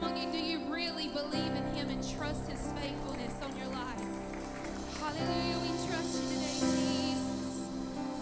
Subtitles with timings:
[0.00, 3.66] Come on, you do you really believe in Him and trust His faithfulness on your
[3.66, 4.00] life?
[4.98, 5.58] Hallelujah.
[5.60, 7.68] We trust you today, Jesus.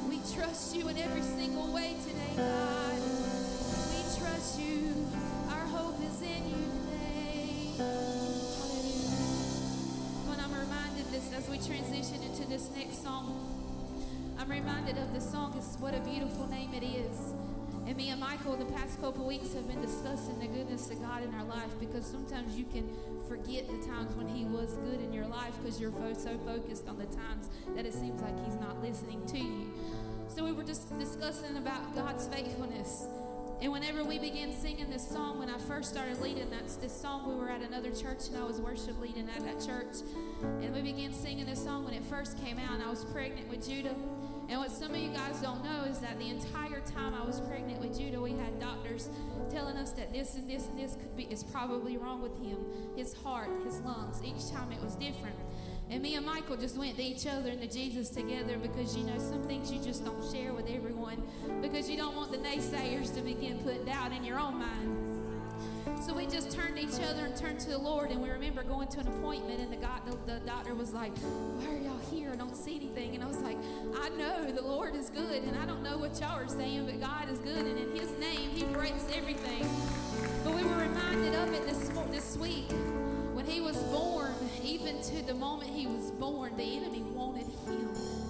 [0.09, 2.99] We trust you in every single way today, God.
[3.95, 5.07] We trust you.
[5.51, 7.71] Our hope is in you today.
[7.79, 9.15] Hallelujah.
[10.27, 13.55] When I'm reminded this as we transition into this next song,
[14.37, 17.28] I'm reminded of the song, it's What a Beautiful Name It Is.
[17.99, 21.35] Me and Michael, the past couple weeks, have been discussing the goodness of God in
[21.35, 22.89] our life because sometimes you can
[23.29, 26.97] forget the times when He was good in your life because you're so focused on
[26.97, 29.73] the times that it seems like He's not listening to you.
[30.29, 33.09] So we were just discussing about God's faithfulness.
[33.61, 37.29] And whenever we began singing this song, when I first started leading that's this song,
[37.29, 40.07] we were at another church and I was worship leading at that church.
[40.63, 43.49] And we began singing this song when it first came out, and I was pregnant
[43.49, 43.97] with Judah.
[44.49, 47.41] And what some of you guys don't know is that the entire time I was
[47.41, 49.11] pregnant with Judah, we had doctors
[49.51, 52.59] telling us that this and this and this could be is probably wrong with him,
[52.97, 54.23] his heart, his lungs.
[54.25, 55.37] Each time it was different.
[55.91, 59.05] And me and Michael just went to each other and to Jesus together because you
[59.05, 61.23] know some things you just don't share with everyone
[61.63, 65.08] because you don't want the naysayers to begin putting doubt in your own mind.
[66.01, 68.63] So we just turned to each other and turned to the Lord, and we remember
[68.63, 71.99] going to an appointment, and the, God, the, the doctor was like, "Why are y'all
[72.11, 72.31] here?
[72.33, 73.57] I don't see anything." And I was like,
[74.01, 77.01] "I know the Lord is good, and I don't know what y'all are saying, but
[77.01, 79.69] God is good, and in His name, He breaks everything."
[80.45, 82.71] But we were reminded of it this this week
[83.35, 84.35] when He was born.
[84.63, 88.28] Even to the moment He was born, the enemy wanted Him.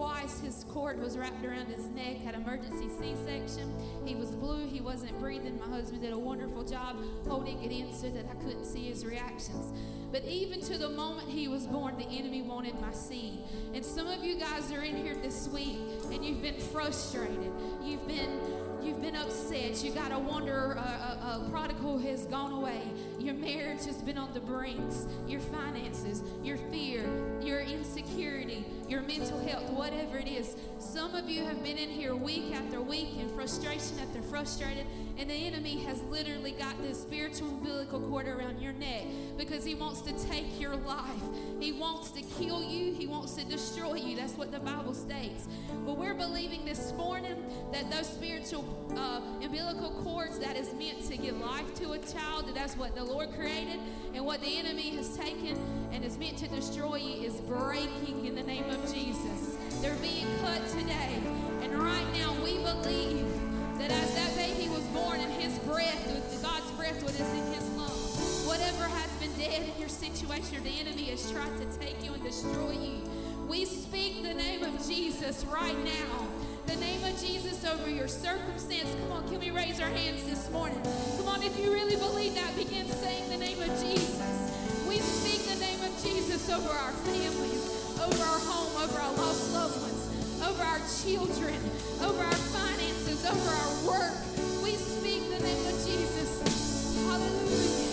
[0.00, 3.70] Twice his cord was wrapped around his neck, had emergency C-section.
[4.06, 5.60] He was blue, he wasn't breathing.
[5.60, 6.96] My husband did a wonderful job
[7.28, 9.78] holding it in so that I couldn't see his reactions.
[10.10, 13.40] But even to the moment he was born, the enemy wanted my seed.
[13.74, 15.76] And some of you guys are in here this week
[16.10, 17.52] and you've been frustrated.
[17.82, 18.40] You've been
[18.82, 19.84] You've been upset.
[19.84, 22.80] You got a wanderer, a, a, a prodigal has gone away.
[23.18, 25.06] Your marriage has been on the brinks.
[25.28, 27.04] Your finances, your fear,
[27.42, 30.56] your insecurity, your mental health, whatever it is.
[30.80, 34.84] Some of you have been in here week after week in frustration after frustrated,
[35.16, 39.04] and the enemy has literally got this spiritual umbilical cord around your neck
[39.38, 41.22] because he wants to take your life.
[41.60, 42.92] He wants to kill you.
[42.92, 44.16] He wants to destroy you.
[44.16, 45.46] That's what the Bible states.
[45.86, 47.36] But we're believing this morning
[47.72, 48.64] that those spiritual
[48.96, 52.96] uh, umbilical cords that is meant to give life to a child, that that's what
[52.96, 53.78] the Lord created,
[54.14, 55.56] and what the enemy has taken
[55.92, 59.56] and is meant to destroy you is breaking in the name of Jesus.
[59.80, 61.20] They're being cut today.
[61.62, 63.26] And right now we believe
[63.78, 66.06] that as that baby was born and his breath,
[66.42, 71.04] God's breath was in his lungs, whatever has been dead in your situation the enemy
[71.04, 73.00] has tried to take you and destroy you,
[73.48, 76.28] we speak the name of Jesus right now.
[76.66, 78.94] The name of Jesus over your circumstance.
[79.02, 80.80] Come on, can we raise our hands this morning?
[81.16, 84.50] Come on, if you really believe that, begin saying the name of Jesus.
[84.86, 87.59] We speak the name of Jesus over our families,
[88.02, 91.56] over our home, over our lost loved ones, over our children,
[92.02, 94.16] over our finances, over our work.
[94.62, 96.30] We speak the name of Jesus.
[97.06, 97.89] Hallelujah.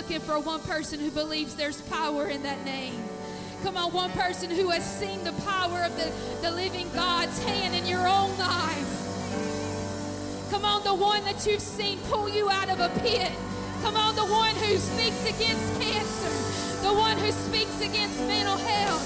[0.00, 2.94] Looking for one person who believes there's power in that name.
[3.62, 6.10] Come on, one person who has seen the power of the,
[6.40, 8.92] the living God's hand in your own life.
[10.50, 13.30] Come on, the one that you've seen pull you out of a pit.
[13.82, 16.80] Come on, the one who speaks against cancer.
[16.80, 19.04] The one who speaks against mental health.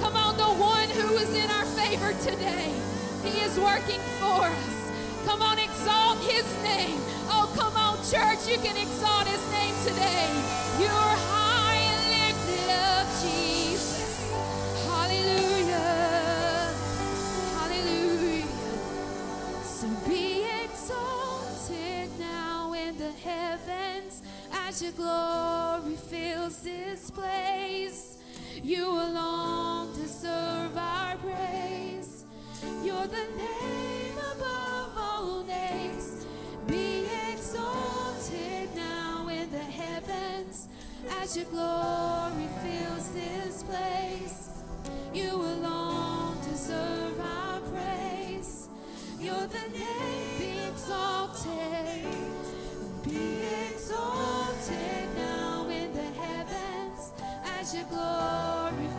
[0.00, 2.72] Come on, the one who is in our favor today.
[3.24, 4.90] He is working for us.
[5.26, 6.98] Come on, exalt his name.
[8.10, 10.26] Church, you can exalt his name today.
[10.80, 14.32] You're high and lifted up, Jesus.
[14.84, 16.74] Hallelujah.
[17.54, 18.46] Hallelujah.
[19.62, 24.22] So be exalted now in the heavens
[24.66, 28.18] as your glory fills this place.
[28.60, 32.24] You alone deserve our praise.
[32.82, 35.79] You're the name above all names.
[38.60, 40.68] Be now in the heavens
[41.22, 44.50] as your glory fills this place.
[45.14, 48.68] You alone deserve our praise.
[49.18, 50.38] You're the name.
[50.38, 52.04] Be exalted.
[53.02, 53.40] Be
[53.72, 57.12] exalted now in the heavens
[57.58, 58.89] as your glory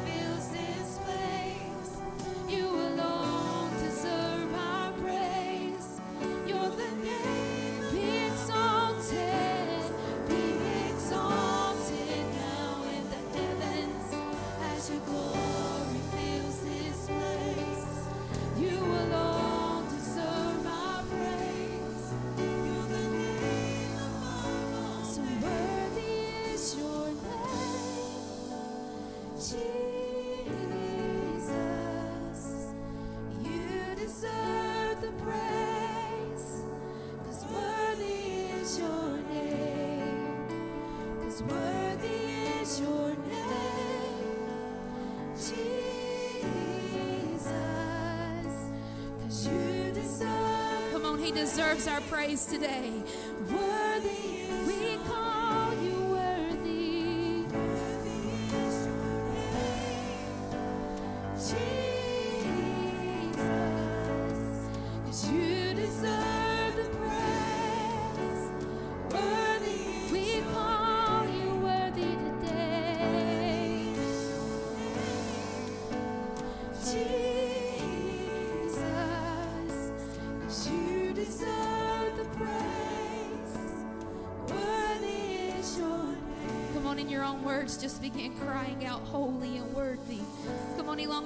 [51.87, 52.91] our praise today.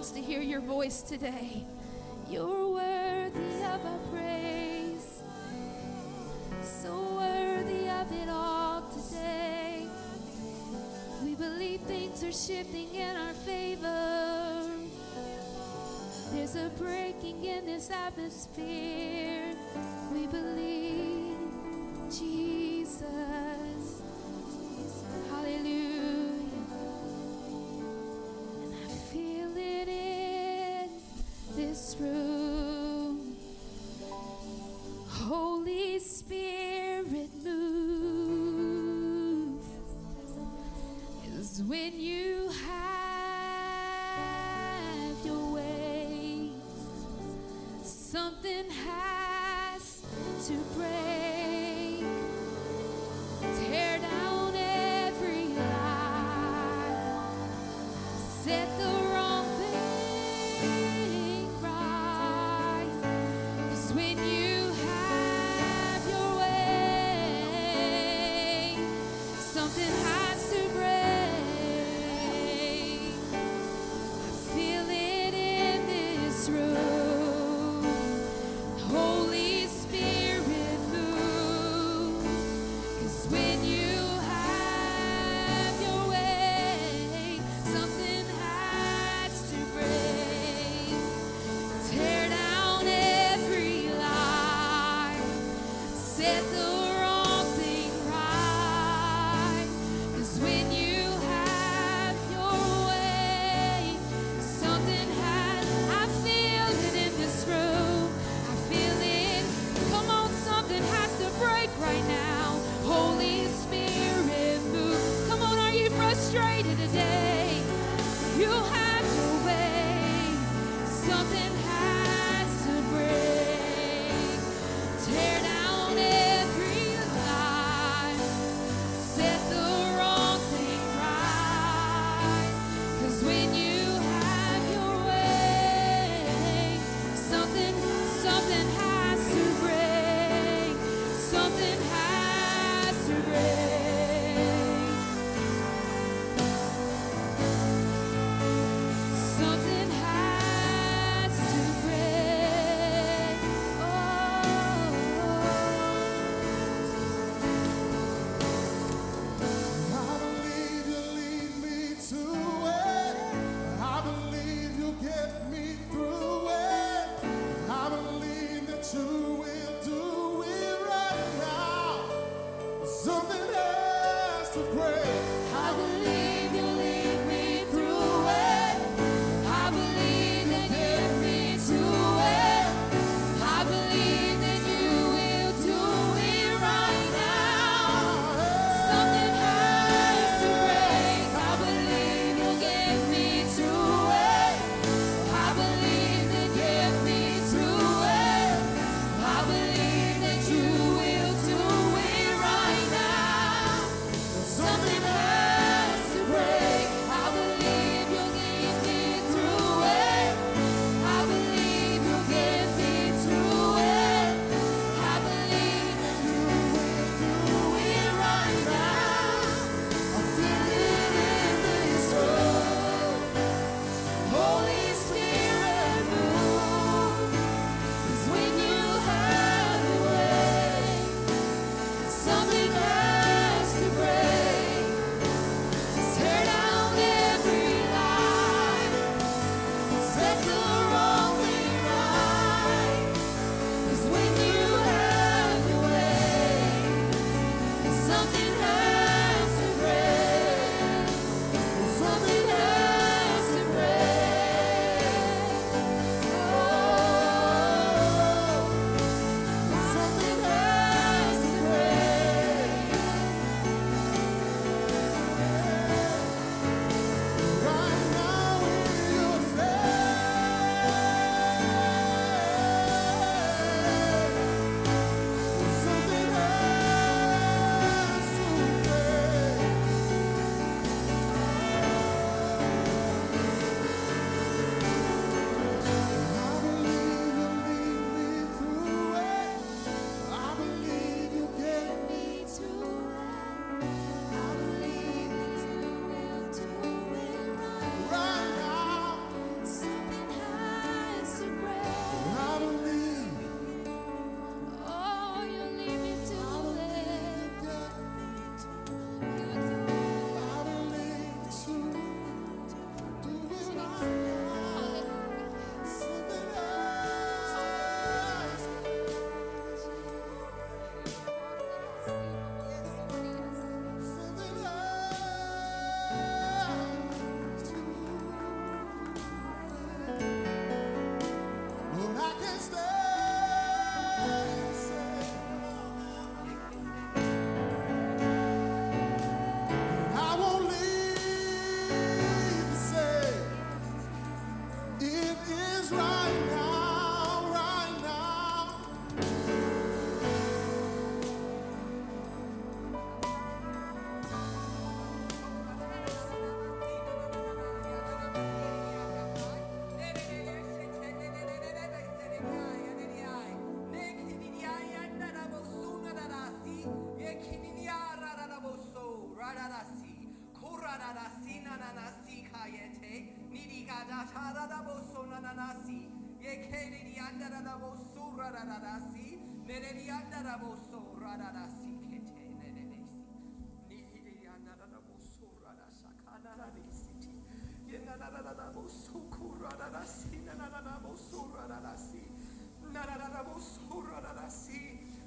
[0.05, 1.63] Longs to hear your voice today.
[2.29, 5.23] You're worthy of our praise,
[6.61, 9.87] so worthy of it all today.
[11.23, 14.69] We believe things are shifting in our favor.
[16.31, 19.55] There's a breaking in this atmosphere.
[20.13, 21.37] We believe
[22.11, 23.54] Jesus.
[48.45, 50.03] Something has
[50.47, 51.14] to break.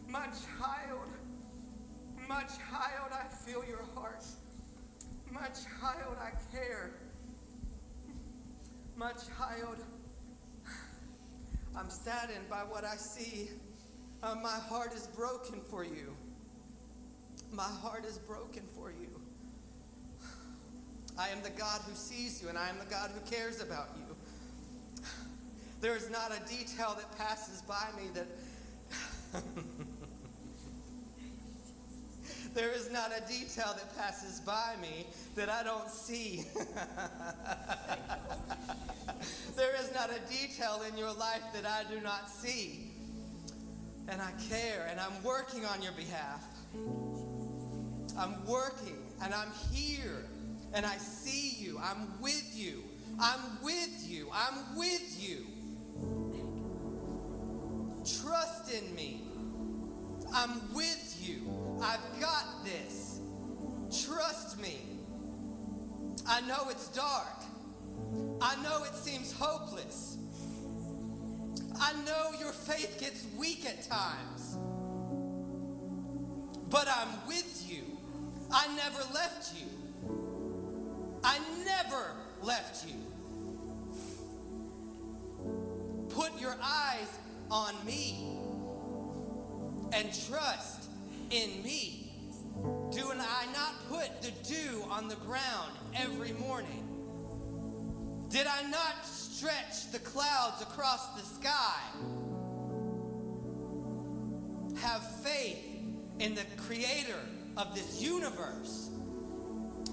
[0.09, 1.09] My child,
[2.29, 4.25] my child, I feel your heart.
[5.31, 6.98] My child, I care.
[8.99, 9.77] My child,
[11.77, 13.49] I'm saddened by what I see.
[14.25, 16.17] Uh, my heart is broken for you.
[17.53, 19.21] My heart is broken for you.
[21.17, 23.91] I am the God who sees you, and I am the God who cares about
[23.97, 24.17] you.
[25.81, 28.27] There is not a detail that passes by me that.
[32.59, 35.07] there is not a detail that passes by me
[35.37, 36.45] that I don't see.
[39.55, 42.91] there is not a detail in your life that I do not see.
[44.09, 46.43] And I care, and I'm working on your behalf.
[48.19, 50.27] I'm working, and I'm here,
[50.75, 51.79] and I see you.
[51.81, 52.83] I'm with you.
[53.21, 54.31] I'm with you.
[54.35, 55.47] I'm with you.
[58.21, 59.23] Trust in me.
[60.35, 61.58] I'm with you.
[61.83, 63.21] I've got this.
[64.05, 64.77] Trust me.
[66.27, 67.43] I know it's dark.
[68.41, 70.17] I know it seems hopeless.
[71.81, 74.57] I know your faith gets weak at times.
[76.71, 77.83] But I'm with you.
[78.51, 79.67] I never left you.
[81.23, 82.13] I never
[82.43, 82.95] left you.
[86.09, 87.19] Put your eyes
[87.51, 88.39] on me
[89.93, 90.78] and trust
[91.31, 92.13] in me.
[92.91, 96.85] Do I not put the dew on the ground every morning?
[98.31, 101.81] Did I not stretch the clouds across the sky?
[104.81, 105.65] Have faith
[106.19, 107.21] in the creator
[107.57, 108.91] of this universe.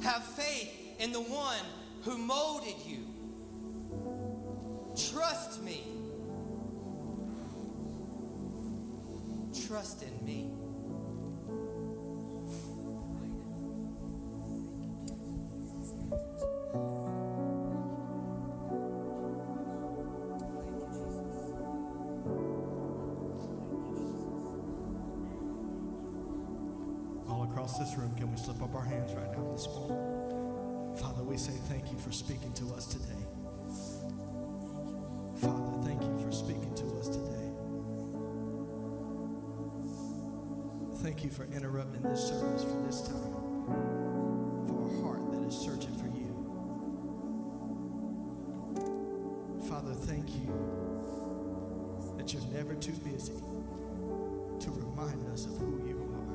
[0.03, 1.65] Have faith in the one
[2.03, 3.05] who molded you.
[5.11, 5.83] Trust me.
[9.67, 10.54] Trust in me.
[31.65, 33.25] Thank you for speaking to us today.
[35.41, 37.51] Father, thank you for speaking to us today.
[41.03, 43.33] Thank you for interrupting this service for this time,
[44.67, 46.33] for a heart that is searching for you.
[49.67, 50.53] Father, thank you
[52.17, 53.33] that you're never too busy
[54.59, 56.25] to remind us of who you are.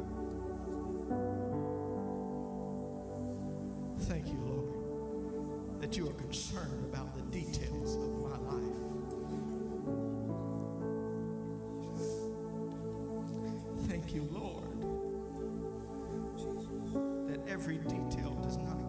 [4.01, 4.80] Thank you, Lord,
[5.81, 8.61] that you are concerned about the details of my life.
[13.89, 14.83] Thank you, Lord,
[17.29, 18.80] that every detail does not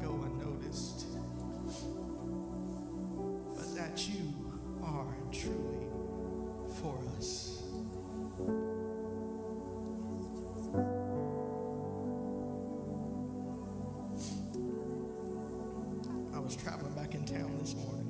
[17.32, 18.08] town this morning.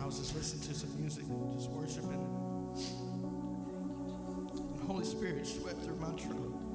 [0.00, 2.26] I was just listening to some music just worshiping.
[4.78, 6.71] The Holy Spirit swept through my truck.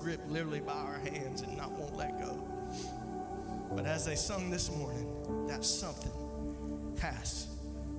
[0.00, 2.36] Gripped literally by our hands and not won't let go.
[3.72, 5.06] But as they sung this morning,
[5.46, 6.10] that something
[7.00, 7.46] has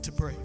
[0.01, 0.37] to break.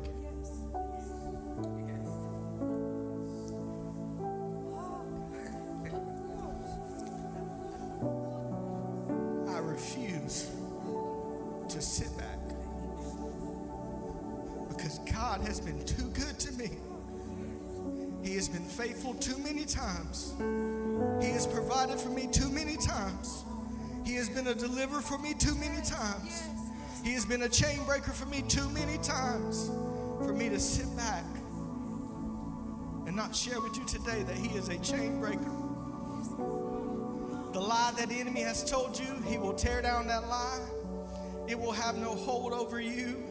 [24.57, 26.43] Deliverer for me too many times.
[27.05, 29.71] He has been a chain breaker for me too many times
[30.19, 31.25] for me to sit back
[33.07, 35.53] and not share with you today that He is a chain breaker.
[37.53, 40.61] The lie that the enemy has told you, he will tear down that lie.
[41.49, 43.23] It will have no hold over you.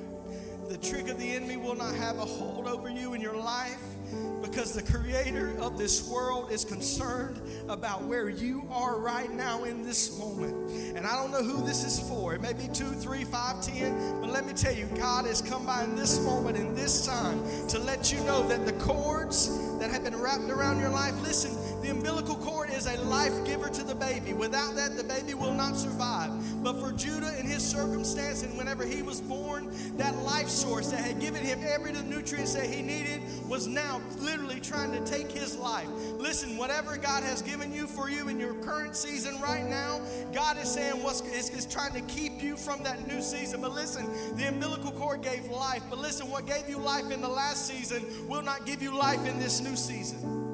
[0.70, 3.95] The trick of the enemy will not have a hold over you in your life
[4.42, 9.84] because the creator of this world is concerned about where you are right now in
[9.84, 10.72] this moment.
[10.96, 12.34] And I don't know who this is for.
[12.34, 15.66] It may be two, three, five, ten, but let me tell you, God has come
[15.66, 19.92] by in this moment, in this time, to let you know that the cords that
[19.92, 21.52] have been wrapped around your life, listen,
[21.86, 24.34] the umbilical cord is a life giver to the baby.
[24.34, 26.32] Without that, the baby will not survive.
[26.64, 31.00] But for Judah in his circumstance, and whenever he was born, that life source that
[31.02, 35.32] had given him every the nutrients that he needed was now literally trying to take
[35.32, 35.88] his life.
[36.18, 40.02] Listen, whatever God has given you for you in your current season right now,
[40.34, 43.62] God is saying what's is, is trying to keep you from that new season.
[43.62, 45.84] But listen, the umbilical cord gave life.
[45.92, 49.24] But listen, what gave you life in the last season will not give you life
[49.28, 50.45] in this new season.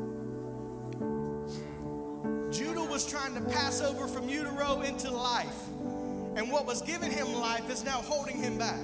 [2.52, 5.68] Judah was trying to pass over from utero into life.
[6.36, 8.80] And what was giving him life is now holding him back.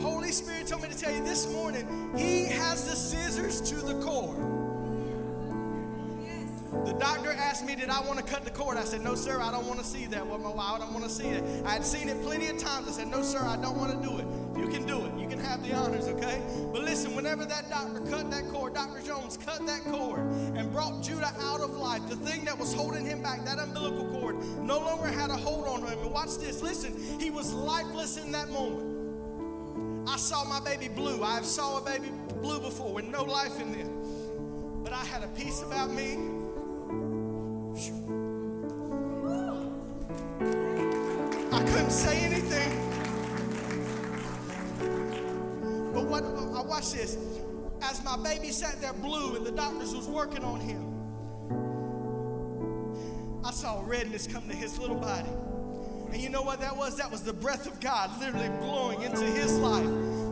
[0.00, 3.94] Holy Spirit told me to tell you this morning, He has the scissors to the
[4.02, 4.36] cord.
[6.84, 8.76] The doctor asked me, Did I want to cut the cord?
[8.76, 10.26] I said, No, sir, I don't want to see that.
[10.26, 11.44] Well, my wife, I don't want to see it.
[11.64, 12.88] I had seen it plenty of times.
[12.88, 14.26] I said, No, sir, I don't want to do it.
[14.58, 15.12] You can do it.
[15.44, 16.42] Have the honors, okay?
[16.72, 19.02] But listen, whenever that doctor cut that cord, Dr.
[19.02, 20.20] Jones cut that cord
[20.56, 24.06] and brought Judah out of life, the thing that was holding him back, that umbilical
[24.06, 25.98] cord, no longer had a hold on him.
[25.98, 26.62] And watch this.
[26.62, 30.08] Listen, he was lifeless in that moment.
[30.08, 31.22] I saw my baby blue.
[31.22, 34.82] I have saw a baby blue before with no life in them.
[34.82, 36.18] But I had a peace about me.
[41.52, 42.93] I couldn't say anything.
[46.20, 47.16] What I watch this.
[47.82, 50.92] As my baby sat there blue and the doctors was working on him,
[53.44, 55.28] I saw redness come to his little body.
[56.12, 56.96] And you know what that was?
[56.96, 59.84] That was the breath of God literally blowing into his life.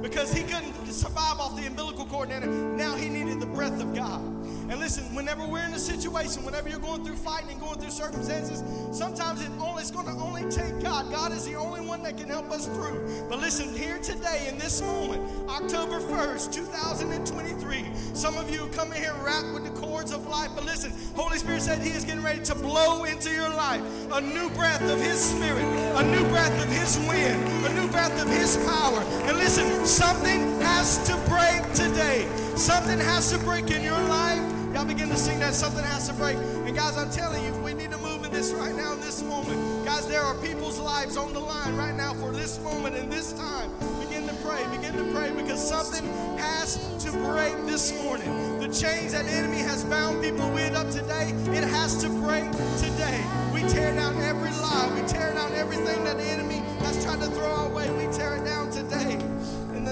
[0.03, 3.95] Because he couldn't survive off the umbilical cord, and now he needed the breath of
[3.95, 4.21] God.
[4.69, 7.91] And listen, whenever we're in a situation, whenever you're going through fighting and going through
[7.91, 8.63] circumstances,
[8.97, 11.11] sometimes it only, it's going to only take God.
[11.11, 13.27] God is the only one that can help us through.
[13.29, 17.85] But listen, here today in this moment, October 1st, 2023,
[18.15, 20.51] some of you come in here wrapped with the cords of life.
[20.55, 23.83] But listen, Holy Spirit said He is getting ready to blow into your life
[24.13, 25.65] a new breath of His Spirit,
[25.97, 29.01] a new breath of His wind, a new breath of His power.
[29.29, 32.27] And listen, something has to break today.
[32.57, 34.41] Something has to break in your life.
[34.73, 36.39] Y'all begin to sing that something has to break.
[36.39, 39.23] And guys, I'm telling you, we need to move in this right now in this
[39.23, 39.85] moment.
[39.85, 43.35] Guys, there are people's lives on the line right now for this moment and this
[43.35, 43.71] time.
[44.01, 48.61] Begin to pray, begin to pray because something has to break this morning.
[48.61, 52.51] The chains that the enemy has bound people with up today, it has to break
[52.79, 53.23] today.
[53.53, 57.27] We tear down every lie, we tear down everything that the enemy has tried to
[57.27, 57.91] throw our way.
[57.91, 59.19] We tear it down today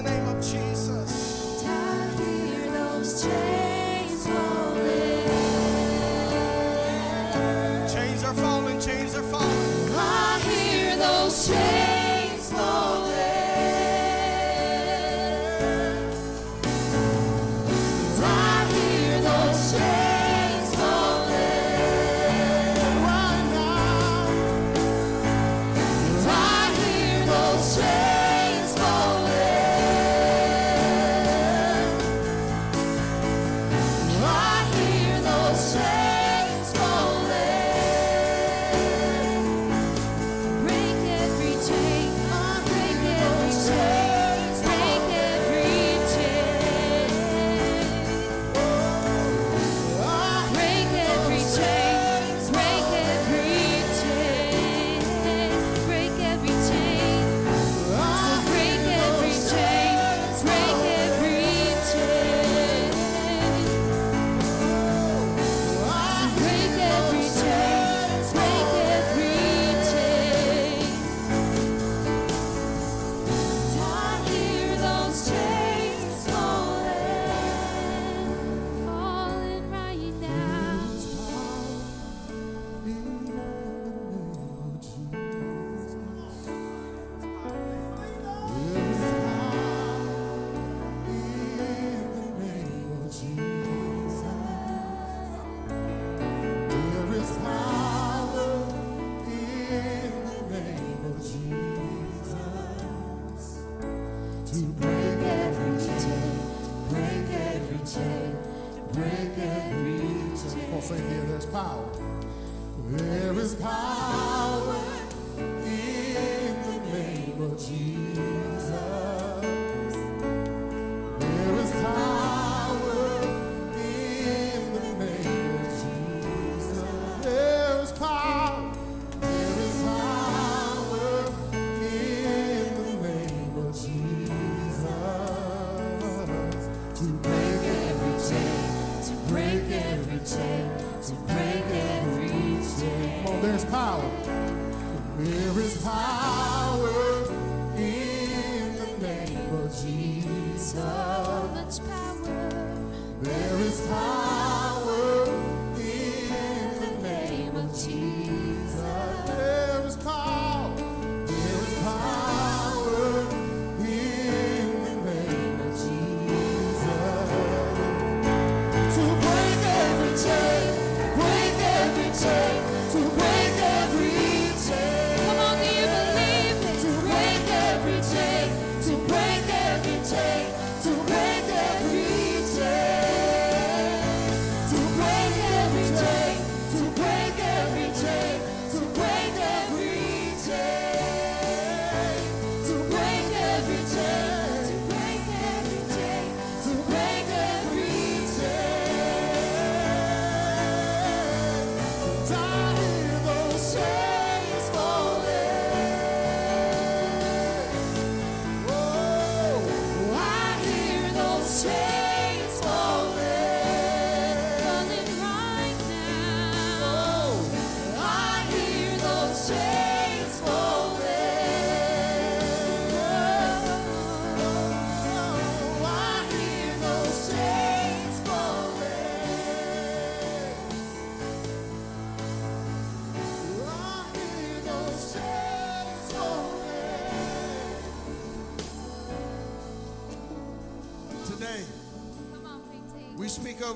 [0.03, 1.63] the name of Jesus.
[1.67, 5.27] I hear those chains falling.
[7.93, 9.95] Chains are falling, chains are falling.
[9.95, 11.90] I hear those chains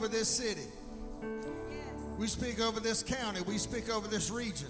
[0.06, 0.68] over this city.
[2.20, 3.42] We speak over this county.
[3.42, 4.68] We speak over this region.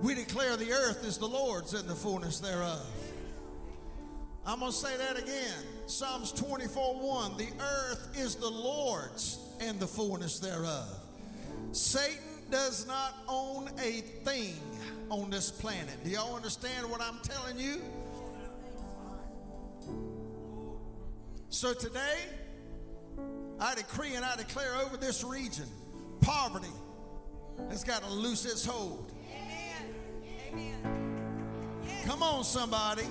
[0.00, 2.84] We declare the earth is the Lord's and the fullness thereof.
[4.44, 5.64] I'm going to say that again.
[5.86, 7.36] Psalms 24 1.
[7.36, 10.88] The earth is the Lord's and the fullness thereof.
[11.70, 12.18] Satan
[12.50, 14.56] does not own a thing
[15.10, 16.02] on this planet.
[16.02, 17.82] Do y'all understand what I'm telling you?
[21.50, 22.18] So today,
[23.62, 25.66] I decree and I declare over this region
[26.20, 26.66] poverty
[27.70, 29.12] has got to loose its hold.
[32.04, 33.04] Come on, somebody.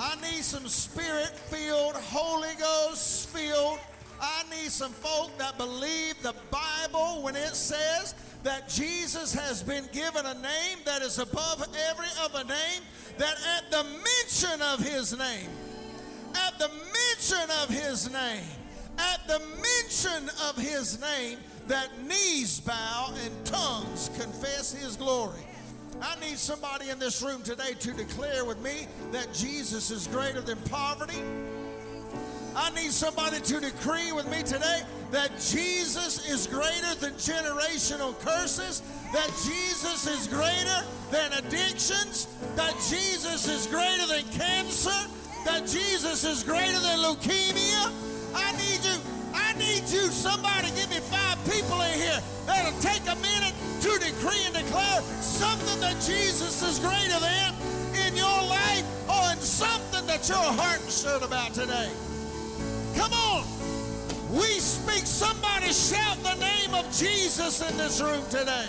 [0.00, 3.78] I need some spirit filled, Holy Ghost filled.
[4.20, 9.88] I need some folk that believe the Bible when it says that Jesus has been
[9.92, 12.82] given a name that is above every other name,
[13.16, 15.50] that at the mention of his name,
[16.34, 18.42] at the mention of his name,
[18.98, 21.38] at the mention of his name,
[21.68, 25.40] that knees bow and tongues confess his glory.
[26.00, 30.40] I need somebody in this room today to declare with me that Jesus is greater
[30.40, 31.22] than poverty.
[32.54, 38.82] I need somebody to decree with me today that Jesus is greater than generational curses,
[39.12, 44.90] that Jesus is greater than addictions, that Jesus is greater than cancer,
[45.44, 48.15] that Jesus is greater than leukemia.
[48.36, 48.96] I need you,
[49.32, 53.90] I need you, somebody give me five people in here that'll take a minute to
[53.98, 57.54] decree and declare something that Jesus is greater than
[58.06, 61.90] in your life or in something that your heart and soul about today.
[62.94, 63.44] Come on.
[64.30, 65.06] We speak.
[65.06, 68.66] Somebody shout the name of Jesus in this room today.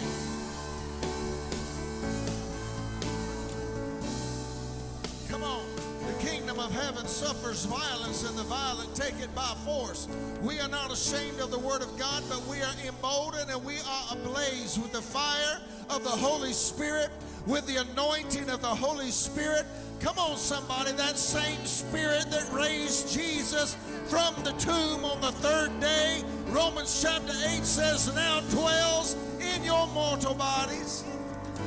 [6.20, 10.08] Kingdom of heaven suffers violence, and the violent take it by force.
[10.42, 13.76] We are not ashamed of the word of God, but we are emboldened and we
[13.80, 17.10] are ablaze with the fire of the Holy Spirit,
[17.46, 19.66] with the anointing of the Holy Spirit.
[20.00, 23.76] Come on, somebody, that same spirit that raised Jesus
[24.08, 29.88] from the tomb on the third day, Romans chapter 8 says, now dwells in your
[29.88, 31.04] mortal bodies.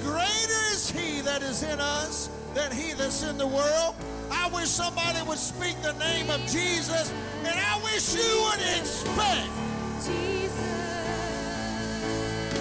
[0.02, 3.94] Greater is he that is in us than he that's in the world.
[4.30, 7.12] I wish somebody would speak the name of Jesus,
[7.44, 9.50] and I wish you would expect.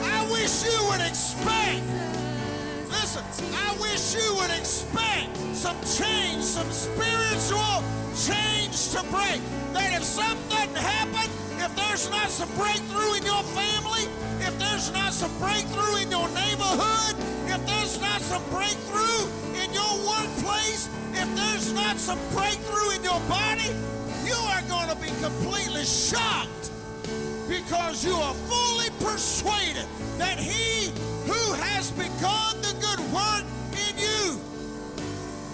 [0.02, 1.84] I wish you would expect.
[2.90, 7.84] Listen, I wish you would expect some change, some spiritual
[8.18, 9.42] change to break.
[9.74, 14.10] That if something doesn't happen, if there's not some breakthrough in your family,
[14.42, 17.16] if there's not some breakthrough in your neighborhood,
[17.46, 19.30] if there's not some breakthrough
[19.70, 23.70] in your workplace, if there's not some breakthrough in your body,
[24.26, 26.72] you are going to be completely shocked
[27.48, 29.86] because you are fully persuaded
[30.18, 30.92] that he
[31.26, 33.44] who has begun the good work
[33.90, 34.40] in you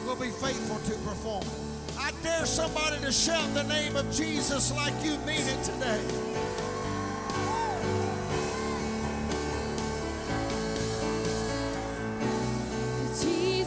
[0.06, 1.98] will be faithful to perform it.
[1.98, 6.02] I dare somebody to shout the name of Jesus like you mean it today.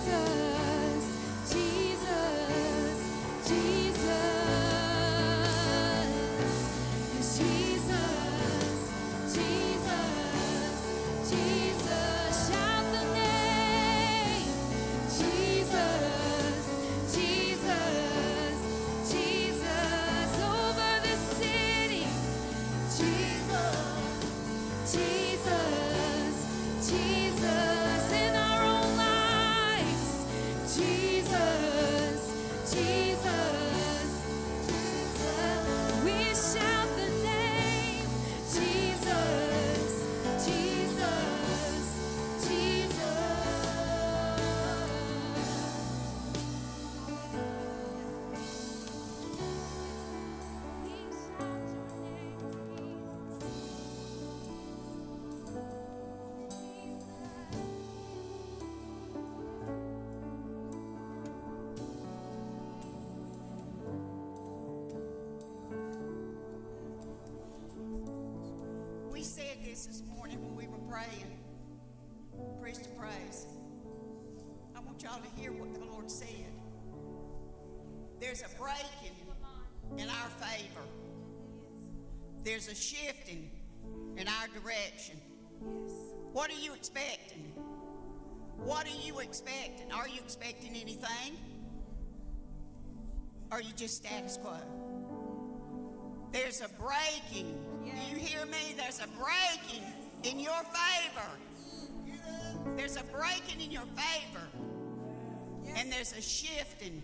[0.04, 0.47] Jesus,
[86.38, 87.52] What are you expecting?
[88.58, 89.90] What are you expecting?
[89.90, 91.36] Are you expecting anything?
[93.50, 94.54] Are you just status quo?
[96.30, 97.58] There's a breaking.
[97.84, 98.72] You hear me?
[98.76, 99.82] There's a breaking
[100.22, 101.28] in your favor.
[102.76, 104.46] There's a breaking in your favor.
[105.74, 107.02] And there's a shifting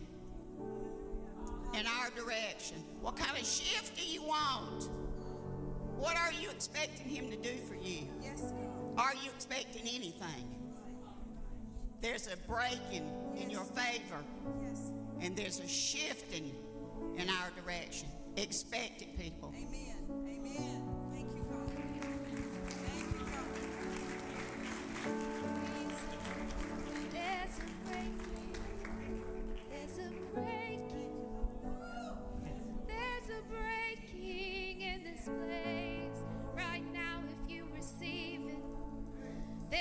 [1.77, 2.77] in our direction.
[3.01, 4.89] What kind of shift do you want?
[5.99, 8.07] What are you expecting Him to do for you?
[8.97, 10.55] Are you expecting anything?
[12.01, 14.23] There's a breaking in your favor,
[15.21, 16.55] and there's a shifting
[17.17, 18.09] in our direction.
[18.37, 19.53] Expect it, people.
[19.57, 19.97] Amen.
[20.11, 20.83] Amen.
[21.13, 21.75] Thank you, Father.
[22.71, 23.65] Thank you, Father.
[27.13, 28.57] There's a breaking.
[29.71, 31.15] There's a breaking.
[32.87, 35.74] There's a breaking in this place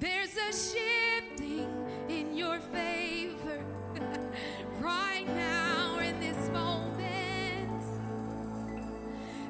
[0.00, 1.68] There's a shifting
[2.08, 3.62] in your favor
[4.80, 7.82] right now in this moment.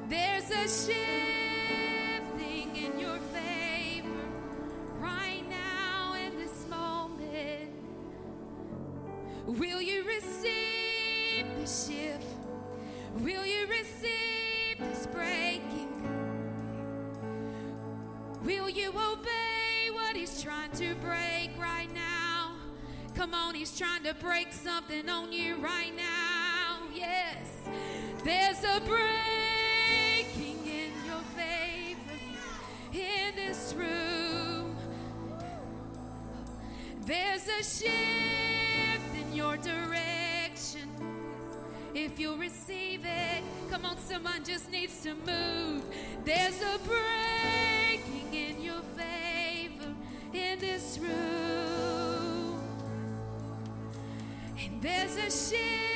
[0.09, 2.35] There's a shifting
[2.75, 4.25] in your favor
[4.99, 7.71] right now in this moment.
[9.45, 12.25] Will you receive the shift?
[13.19, 15.87] Will you receive this breaking?
[18.43, 19.50] Will you obey
[20.41, 22.53] trying to break right now?
[23.13, 26.79] Come on, he's trying to break something on you right now.
[26.95, 27.69] Yes,
[28.23, 32.17] there's a breaking in your favor
[32.91, 34.75] in this room.
[37.05, 40.89] There's a shift in your direction.
[41.93, 45.83] If you receive it, come on, someone just needs to move.
[46.25, 47.80] There's a breaking
[50.91, 52.59] this room.
[54.57, 55.90] And there's a shifting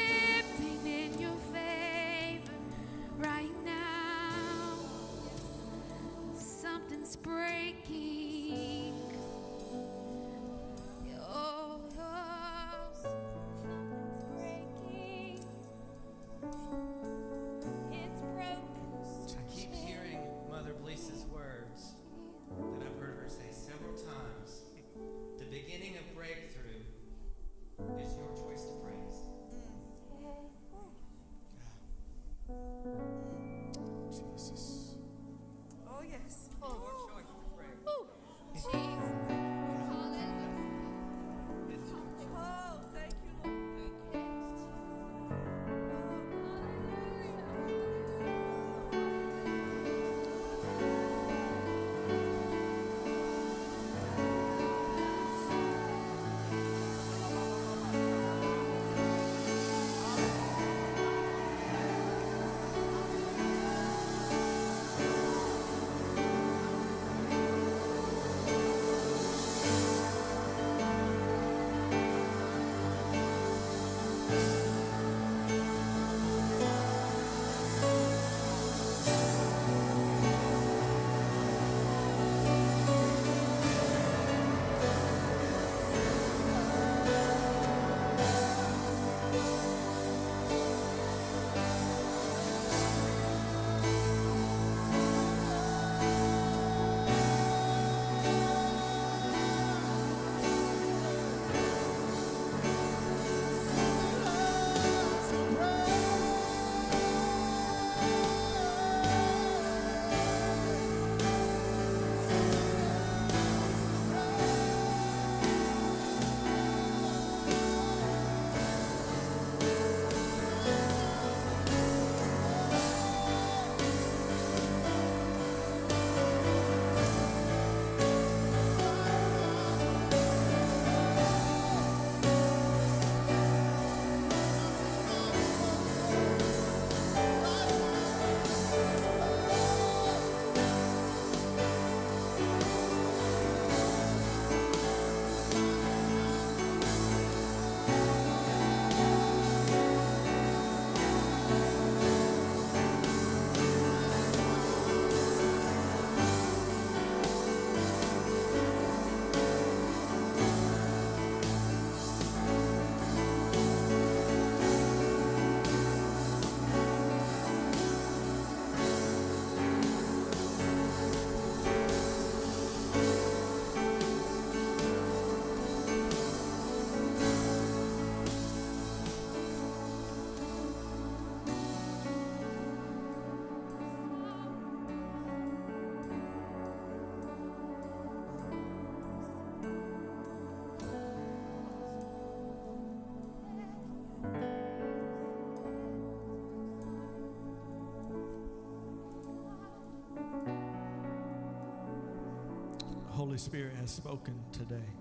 [203.35, 204.93] Holy Spirit has spoken today.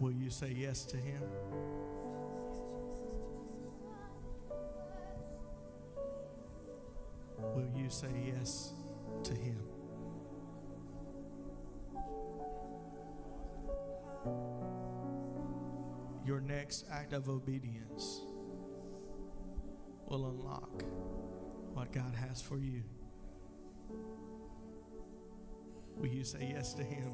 [0.00, 1.20] Will you say yes to Him?
[7.54, 8.72] Will you say yes
[9.24, 9.58] to Him?
[16.24, 18.22] Your next act of obedience
[20.06, 20.84] will unlock
[21.74, 22.82] what God has for you.
[26.02, 27.12] Will you say yes to Him?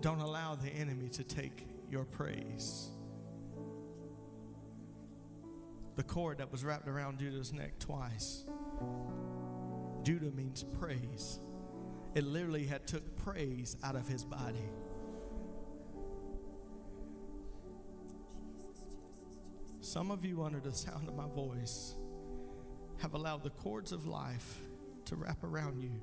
[0.00, 2.90] Don't allow the enemy to take your praise.
[5.94, 8.44] The cord that was wrapped around Judah's neck twice.
[10.02, 11.38] Judah means praise.
[12.16, 14.68] It literally had took praise out of his body.
[19.80, 21.94] Some of you, under the sound of my voice,
[23.00, 24.60] have allowed the cords of life
[25.06, 26.00] to wrap around you,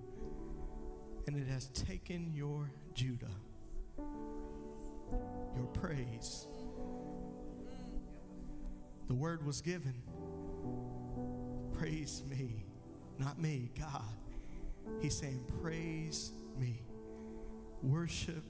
[1.28, 3.36] and it has taken your Judah,
[5.56, 6.48] your praise.
[9.08, 9.96] The word was given
[11.82, 12.64] praise me,
[13.18, 14.04] not me, God.
[15.02, 16.84] He's saying, praise me,
[17.82, 18.44] worship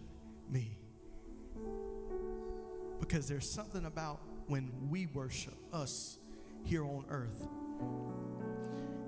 [0.49, 0.77] me.
[2.99, 6.17] Because there's something about when we worship us
[6.65, 7.47] here on earth.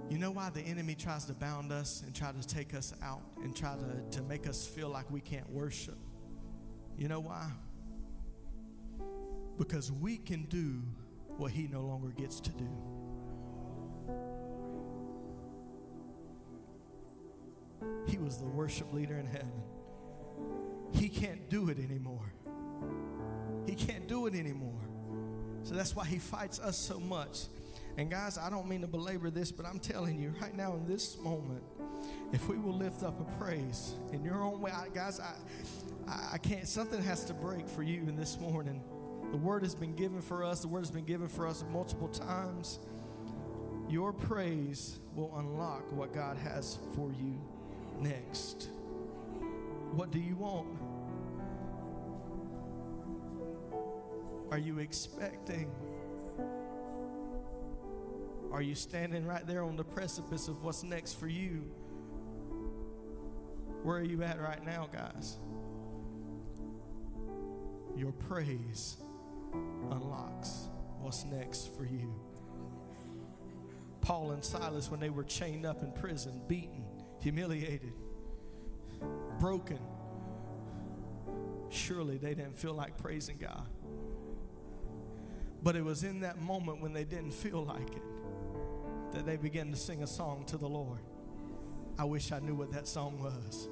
[0.09, 3.21] You know why the enemy tries to bound us and try to take us out
[3.43, 5.97] and try to, to make us feel like we can't worship?
[6.97, 7.49] You know why?
[9.57, 10.81] Because we can do
[11.37, 12.69] what he no longer gets to do.
[18.07, 19.63] He was the worship leader in heaven.
[20.91, 22.33] He can't do it anymore.
[23.65, 24.81] He can't do it anymore.
[25.63, 27.45] So that's why he fights us so much.
[27.97, 30.87] And guys, I don't mean to belabor this, but I'm telling you right now in
[30.87, 31.63] this moment,
[32.31, 35.35] if we will lift up a praise in your own way, I, guys, I,
[36.33, 36.67] I can't.
[36.67, 38.81] Something has to break for you in this morning.
[39.31, 40.61] The word has been given for us.
[40.61, 42.79] The word has been given for us multiple times.
[43.89, 47.39] Your praise will unlock what God has for you
[47.99, 48.69] next.
[49.91, 50.67] What do you want?
[54.51, 55.71] Are you expecting?
[58.53, 61.71] Are you standing right there on the precipice of what's next for you?
[63.81, 65.37] Where are you at right now, guys?
[67.97, 68.97] Your praise
[69.89, 70.69] unlocks
[71.01, 72.13] what's next for you.
[74.01, 76.85] Paul and Silas, when they were chained up in prison, beaten,
[77.21, 77.93] humiliated,
[79.39, 79.79] broken,
[81.69, 83.67] surely they didn't feel like praising God.
[85.63, 88.12] But it was in that moment when they didn't feel like it
[89.13, 90.99] that they began to sing a song to the Lord.
[91.97, 93.69] I wish I knew what that song was.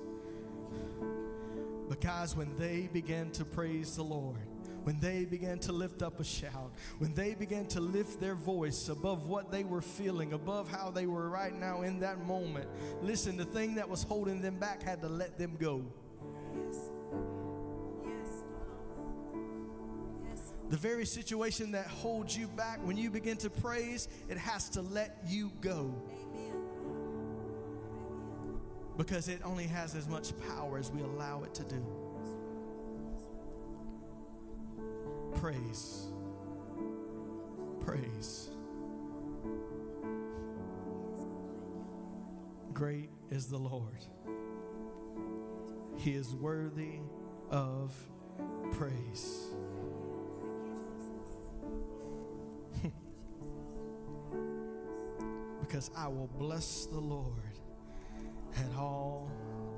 [1.89, 4.39] But guys, when they began to praise the Lord,
[4.84, 8.89] when they began to lift up a shout, when they began to lift their voice
[8.89, 12.68] above what they were feeling, above how they were right now in that moment,
[13.01, 15.84] listen, the thing that was holding them back had to let them go.
[20.72, 24.81] The very situation that holds you back, when you begin to praise, it has to
[24.81, 25.93] let you go.
[28.98, 31.85] Because it only has as much power as we allow it to do.
[35.35, 36.06] Praise.
[37.81, 38.49] Praise.
[42.73, 44.06] Great is the Lord.
[45.98, 46.99] He is worthy
[47.49, 47.93] of
[48.72, 49.48] praise.
[55.72, 57.57] Because I will bless the Lord
[58.57, 59.31] at all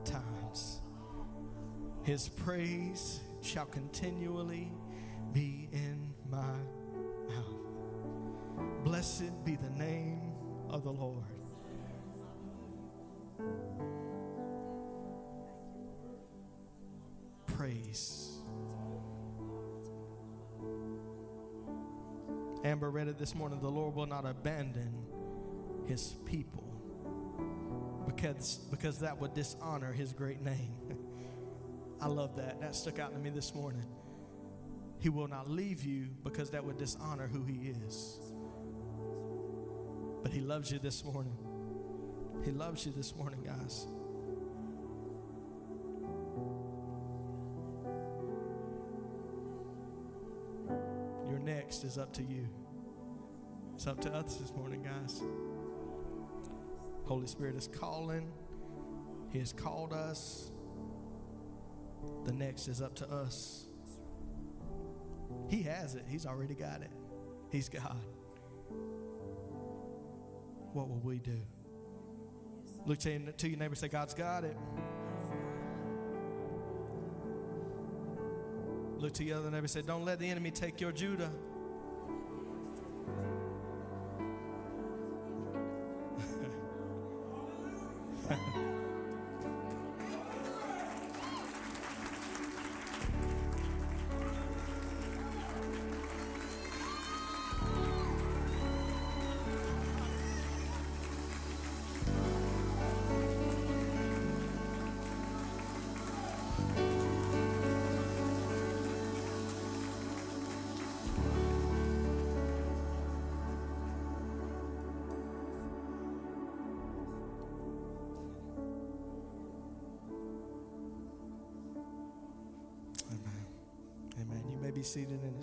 [0.03, 0.81] times.
[2.01, 4.71] His praise shall continually
[5.33, 6.57] be in my
[7.29, 8.83] mouth.
[8.83, 10.31] Blessed be the name
[10.67, 11.25] of the Lord.
[17.55, 18.39] Praise.
[22.63, 23.59] Amber read it this morning.
[23.59, 24.91] The Lord will not abandon
[25.87, 26.63] his people
[28.05, 30.75] because, because that would dishonor his great name.
[32.01, 32.61] I love that.
[32.61, 33.85] That stuck out to me this morning.
[34.99, 38.19] He will not leave you because that would dishonor who he is.
[40.21, 41.37] But he loves you this morning.
[42.45, 43.87] He loves you this morning, guys.
[51.29, 52.47] Your next is up to you.
[53.75, 55.21] It's up to us this morning, guys.
[57.05, 58.31] Holy Spirit is calling.
[59.31, 60.51] He has called us.
[62.25, 63.65] The next is up to us.
[65.49, 66.91] He has it, He's already got it.
[67.51, 67.97] He's God.
[70.73, 71.39] What will we do?
[72.85, 74.57] Look to, your neighbor say, God's got it.
[78.97, 81.31] Look to your other neighbor say, Don't let the enemy take your Judah.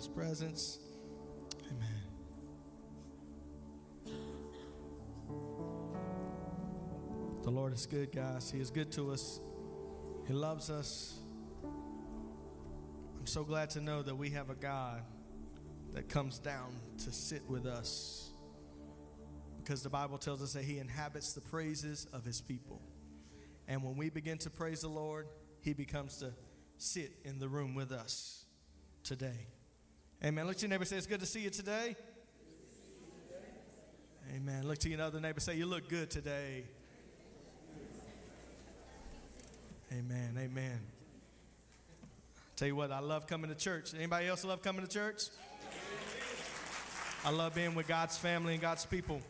[0.01, 0.79] His presence.
[1.69, 1.87] Amen.
[7.43, 8.49] The Lord is good, guys.
[8.49, 9.39] He is good to us.
[10.25, 11.19] He loves us.
[11.63, 15.03] I'm so glad to know that we have a God
[15.93, 16.73] that comes down
[17.03, 18.31] to sit with us.
[19.59, 22.81] Because the Bible tells us that he inhabits the praises of his people.
[23.67, 25.27] And when we begin to praise the Lord,
[25.59, 26.33] he becomes to
[26.79, 28.45] sit in the room with us
[29.03, 29.45] today.
[30.23, 30.45] Amen.
[30.45, 31.95] Look to your neighbor say, It's good to see you today.
[34.35, 34.67] Amen.
[34.67, 36.65] Look to your other neighbor say, You look good today.
[39.91, 40.37] Amen.
[40.37, 40.79] Amen.
[42.55, 43.95] Tell you what, I love coming to church.
[43.95, 45.23] Anybody else love coming to church?
[47.25, 49.21] I love being with God's family and God's people.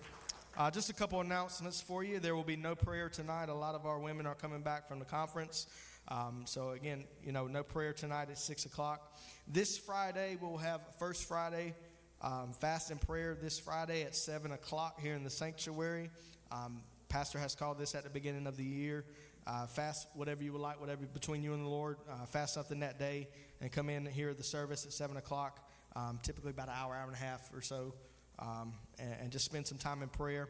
[0.58, 2.20] Uh, just a couple announcements for you.
[2.20, 3.48] There will be no prayer tonight.
[3.48, 5.68] A lot of our women are coming back from the conference.
[6.08, 9.18] Um, so, again, you know, no prayer tonight at 6 o'clock.
[9.48, 11.74] This Friday, we'll have First Friday
[12.22, 16.10] um, fast and prayer this Friday at 7 o'clock here in the sanctuary.
[16.52, 19.06] Um, Pastor has called this at the beginning of the year.
[19.48, 21.98] Uh, fast whatever you would like, whatever between you and the Lord.
[22.10, 23.28] Uh, fast something that day
[23.60, 26.96] and come in here at the service at 7 o'clock, um, typically about an hour,
[26.96, 27.94] hour and a half or so,
[28.40, 30.48] um, and, and, just spend some time in prayer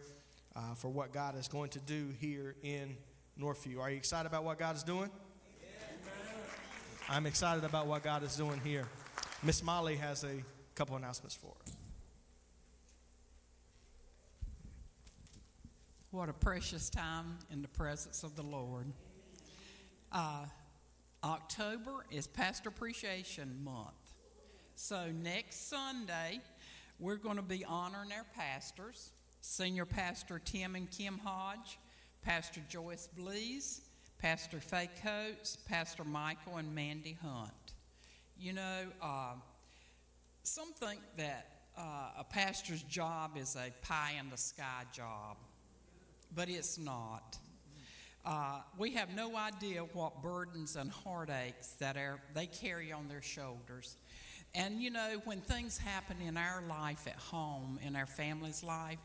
[0.56, 2.95] uh, for what God is going to do here in
[3.40, 3.80] Northview.
[3.80, 5.10] Are you excited about what God is doing?
[7.13, 8.88] I'm excited about what God is doing here.
[9.43, 11.75] Miss Molly has a couple announcements for us.
[16.11, 18.85] What a precious time in the presence of the Lord.
[20.09, 20.45] Uh,
[21.21, 24.13] October is Pastor Appreciation Month.
[24.75, 26.39] So next Sunday,
[26.97, 29.11] we're going to be honoring our pastors
[29.41, 31.77] Senior Pastor Tim and Kim Hodge,
[32.21, 33.81] Pastor Joyce Blees,
[34.22, 37.52] Pastor Faye Coates, Pastor Michael, and Mandy Hunt.
[38.39, 39.34] You know, uh,
[40.43, 45.38] some think that uh, a pastor's job is a pie in the sky job,
[46.35, 47.35] but it's not.
[48.23, 53.23] Uh, we have no idea what burdens and heartaches that are, they carry on their
[53.23, 53.98] shoulders.
[54.53, 58.99] And you know, when things happen in our life at home, in our family's life,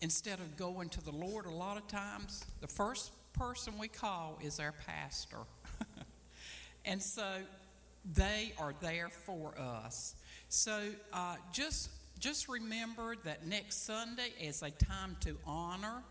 [0.00, 4.38] instead of going to the Lord, a lot of times, the first person we call
[4.42, 5.38] is our pastor.
[6.84, 7.26] and so
[8.14, 10.14] they are there for us.
[10.48, 10.80] So
[11.12, 16.02] uh, just just remember that next Sunday is a time to honor,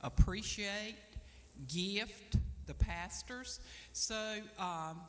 [0.00, 0.96] appreciate,
[1.68, 2.36] gift
[2.66, 3.60] the pastors.
[3.92, 4.16] So
[4.58, 5.00] um,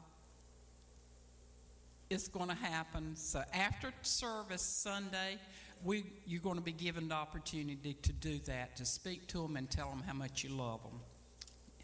[2.09, 3.15] it's going to happen.
[3.15, 5.37] So after service Sunday,
[5.83, 9.57] we you're going to be given the opportunity to do that, to speak to them
[9.57, 10.99] and tell them how much you love them.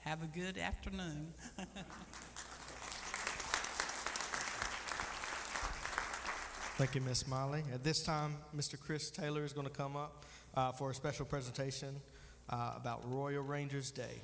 [0.09, 1.27] Have a good afternoon.
[6.79, 7.63] Thank you, Miss Molly.
[7.71, 8.79] At this time, Mr.
[8.79, 10.25] Chris Taylor is going to come up
[10.55, 12.01] uh, for a special presentation
[12.49, 14.23] uh, about Royal Rangers Day.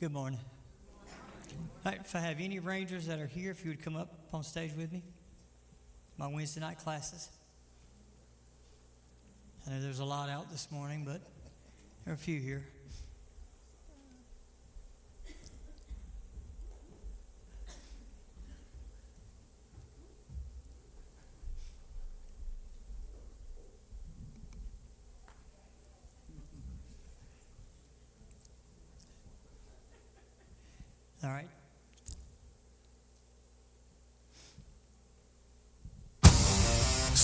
[0.00, 0.40] Good morning.
[1.84, 4.14] All right, if I have any Rangers that are here, if you would come up
[4.32, 5.02] on stage with me,
[6.18, 7.28] my Wednesday night classes.
[9.66, 11.20] I know there's a lot out this morning, but
[12.04, 12.64] there are a few here.
[31.22, 31.48] All right.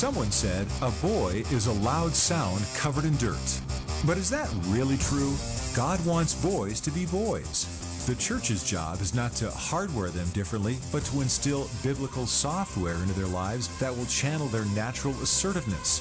[0.05, 3.61] Someone said, a boy is a loud sound covered in dirt.
[4.07, 5.35] But is that really true?
[5.75, 8.05] God wants boys to be boys.
[8.05, 13.15] The church's job is not to hardware them differently, but to instill biblical software into
[13.15, 16.01] their lives that will channel their natural assertiveness,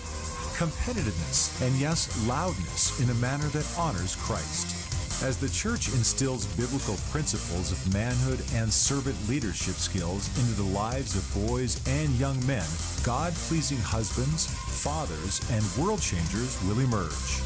[0.57, 4.82] competitiveness, and yes, loudness in a manner that honors Christ.
[5.21, 11.15] As the church instills biblical principles of manhood and servant leadership skills into the lives
[11.15, 12.65] of boys and young men,
[13.03, 14.47] God pleasing husbands,
[14.83, 17.39] fathers, and world changers will emerge.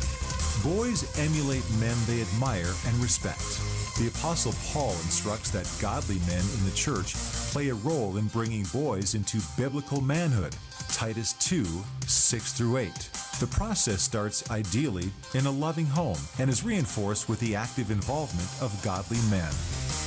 [0.64, 3.62] Boys emulate men they admire and respect.
[4.00, 7.14] The Apostle Paul instructs that godly men in the church
[7.52, 10.56] play a role in bringing boys into biblical manhood.
[10.90, 11.66] Titus 2
[12.06, 12.92] 6 through 8.
[13.40, 18.50] The process starts ideally in a loving home and is reinforced with the active involvement
[18.62, 19.52] of godly men.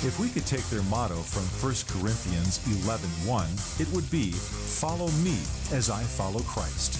[0.02, 3.46] If we could take their motto from 1 Corinthians 11:1,
[3.78, 5.38] it would be, "Follow me
[5.70, 6.98] as I follow Christ."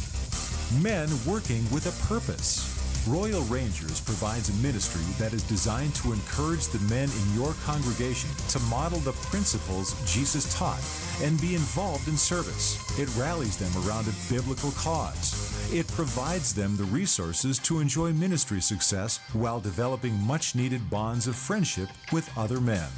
[0.83, 2.80] Men working with a purpose.
[3.07, 8.29] Royal Rangers provides a ministry that is designed to encourage the men in your congregation
[8.49, 10.83] to model the principles Jesus taught
[11.23, 12.77] and be involved in service.
[12.99, 15.73] It rallies them around a biblical cause.
[15.73, 21.37] It provides them the resources to enjoy ministry success while developing much needed bonds of
[21.37, 22.89] friendship with other men.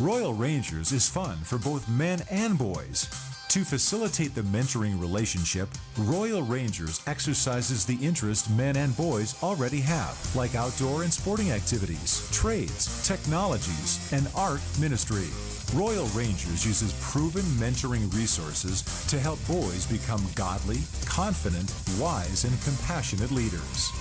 [0.00, 3.31] Royal Rangers is fun for both men and boys.
[3.52, 5.68] To facilitate the mentoring relationship,
[5.98, 12.26] Royal Rangers exercises the interest men and boys already have, like outdoor and sporting activities,
[12.32, 15.28] trades, technologies, and art ministry.
[15.78, 23.32] Royal Rangers uses proven mentoring resources to help boys become godly, confident, wise, and compassionate
[23.32, 23.92] leaders.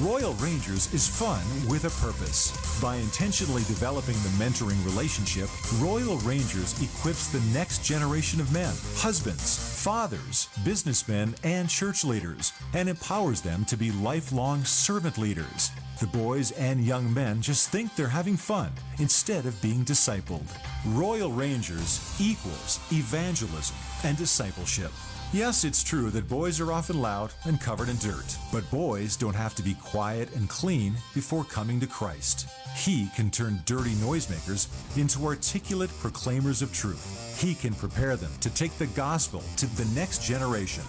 [0.00, 2.50] Royal Rangers is fun with a purpose.
[2.82, 5.48] By intentionally developing the mentoring relationship,
[5.80, 12.88] Royal Rangers equips the next generation of men, husbands, fathers, businessmen, and church leaders, and
[12.88, 15.70] empowers them to be lifelong servant leaders.
[16.00, 20.48] The boys and young men just think they're having fun instead of being discipled.
[20.88, 24.90] Royal Rangers equals evangelism and discipleship.
[25.34, 29.34] Yes, it's true that boys are often loud and covered in dirt, but boys don't
[29.34, 32.46] have to be quiet and clean before coming to Christ.
[32.76, 37.36] He can turn dirty noisemakers into articulate proclaimers of truth.
[37.36, 40.84] He can prepare them to take the gospel to the next generation.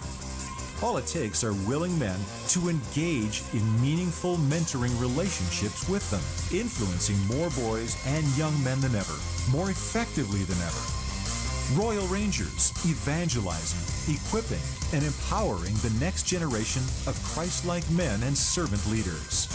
[0.80, 2.20] All it takes are willing men
[2.50, 6.22] to engage in meaningful mentoring relationships with them,
[6.56, 9.16] influencing more boys and young men than ever,
[9.50, 10.82] more effectively than ever.
[11.74, 14.62] Royal Rangers, evangelizing, equipping,
[14.92, 19.48] and empowering the next generation of Christ like men and servant leaders.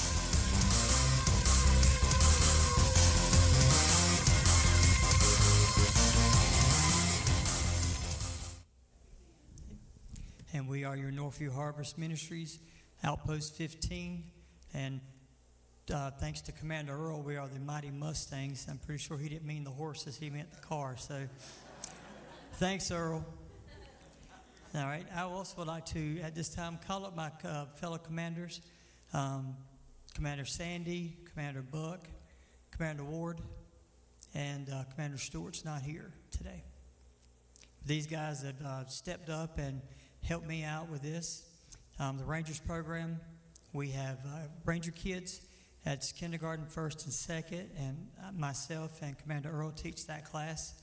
[10.54, 12.60] And we are your Northview Harvest Ministries,
[13.04, 14.24] Outpost 15.
[14.74, 15.00] And
[15.94, 18.68] uh, thanks to Commander Earl, we are the Mighty Mustangs.
[18.70, 20.96] I'm pretty sure he didn't mean the horses, he meant the car.
[20.98, 21.28] So
[22.54, 23.26] thanks, Earl.
[24.74, 25.06] All right.
[25.14, 28.62] I also would like to, at this time, call up my uh, fellow commanders
[29.14, 29.58] um,
[30.16, 32.08] Commander Sandy, Commander Buck,
[32.72, 33.42] Commander Ward,
[34.34, 36.64] and uh, Commander Stewart's not here today.
[37.86, 39.82] These guys have uh, stepped up and
[40.24, 41.44] helped me out with this.
[42.00, 43.20] Um, the Rangers program,
[43.74, 45.42] we have uh, Ranger kids.
[45.84, 50.76] That's kindergarten, first, and second, and uh, myself and Commander Earl teach that class.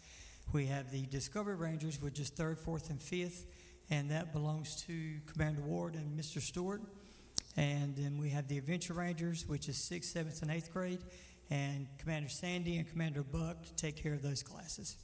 [0.52, 3.46] We have the Discovery Rangers, which is third, fourth, and fifth,
[3.90, 4.92] and that belongs to
[5.32, 6.40] Commander Ward and Mr.
[6.40, 6.82] Stewart.
[7.56, 11.00] And then we have the Adventure Rangers, which is sixth, seventh, and eighth grade,
[11.50, 14.96] and Commander Sandy and Commander Buck take care of those classes.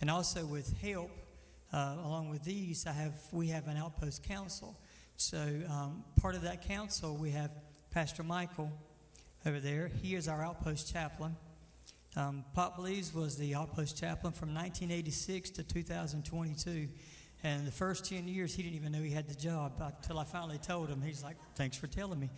[0.00, 1.10] And also with help,
[1.72, 4.76] uh, along with these, I have we have an outpost council.
[5.16, 5.38] So
[5.70, 7.50] um, part of that council, we have
[7.90, 8.70] Pastor Michael
[9.46, 9.90] over there.
[10.02, 11.36] He is our outpost chaplain.
[12.16, 16.88] Um, Pop Blees was the outpost chaplain from 1986 to 2022.
[17.46, 20.24] And the first 10 years, he didn't even know he had the job until I
[20.24, 21.00] finally told him.
[21.00, 22.28] He's like, thanks for telling me.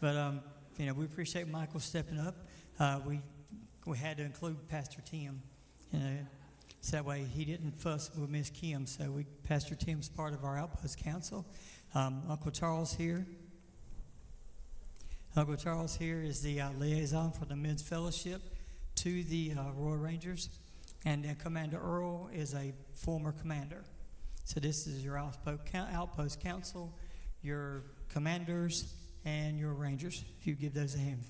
[0.00, 0.40] But, um,
[0.78, 2.34] you know, we appreciate Michael stepping up.
[2.80, 3.20] Uh, we,
[3.84, 5.42] we had to include Pastor Tim,
[5.92, 6.16] you know,
[6.80, 8.86] so that way he didn't fuss with Miss Kim.
[8.86, 11.44] So we, Pastor Tim's part of our outpost council.
[11.94, 13.26] Um, Uncle Charles here.
[15.36, 18.40] Uncle Charles here is the uh, liaison for the Men's Fellowship
[18.94, 20.48] to the uh, Royal Rangers.
[21.04, 23.84] And then Commander Earl is a former commander.
[24.44, 26.92] So this is your outpost council,
[27.42, 28.94] your commanders,
[29.24, 30.22] and your rangers.
[30.38, 31.24] If you give those a hand.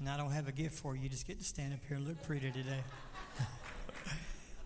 [0.00, 1.04] And I don't have a gift for you.
[1.04, 2.80] You just get to stand up here and look pretty today.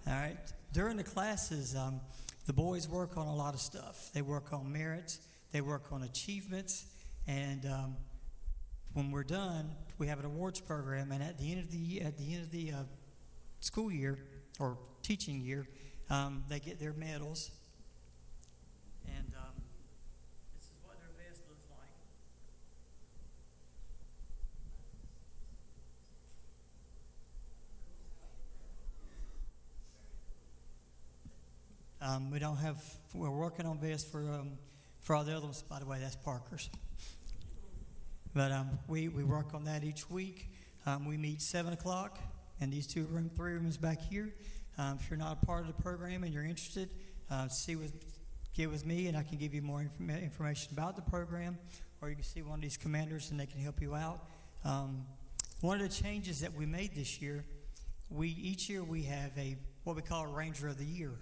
[0.08, 0.36] All right.
[0.72, 2.00] During the classes, um,
[2.46, 4.10] the boys work on a lot of stuff.
[4.12, 5.20] They work on merits,
[5.52, 6.86] they work on achievements,
[7.26, 7.96] and um,
[8.94, 11.12] when we're done, we have an awards program.
[11.12, 12.82] And at the end of the at the end of the uh,
[13.60, 14.18] school year
[14.58, 15.66] or teaching year,
[16.10, 17.50] um, they get their medals.
[19.06, 19.62] And um,
[20.56, 21.90] this is what their vest looks like.
[32.00, 32.82] Um, we don't have.
[33.14, 34.58] We're working on vests for um,
[35.02, 35.62] for all the other ones.
[35.62, 36.70] By the way, that's Parker's.
[38.38, 40.52] But um, we we work on that each week.
[40.86, 42.20] Um, we meet seven o'clock
[42.60, 44.32] in these two room, three rooms back here.
[44.78, 46.88] Um, if you're not a part of the program and you're interested,
[47.32, 47.92] uh, see with
[48.54, 51.58] get with me, and I can give you more informa- information about the program,
[52.00, 54.20] or you can see one of these commanders, and they can help you out.
[54.64, 55.04] Um,
[55.60, 57.44] one of the changes that we made this year,
[58.08, 61.14] we each year we have a what we call a Ranger of the Year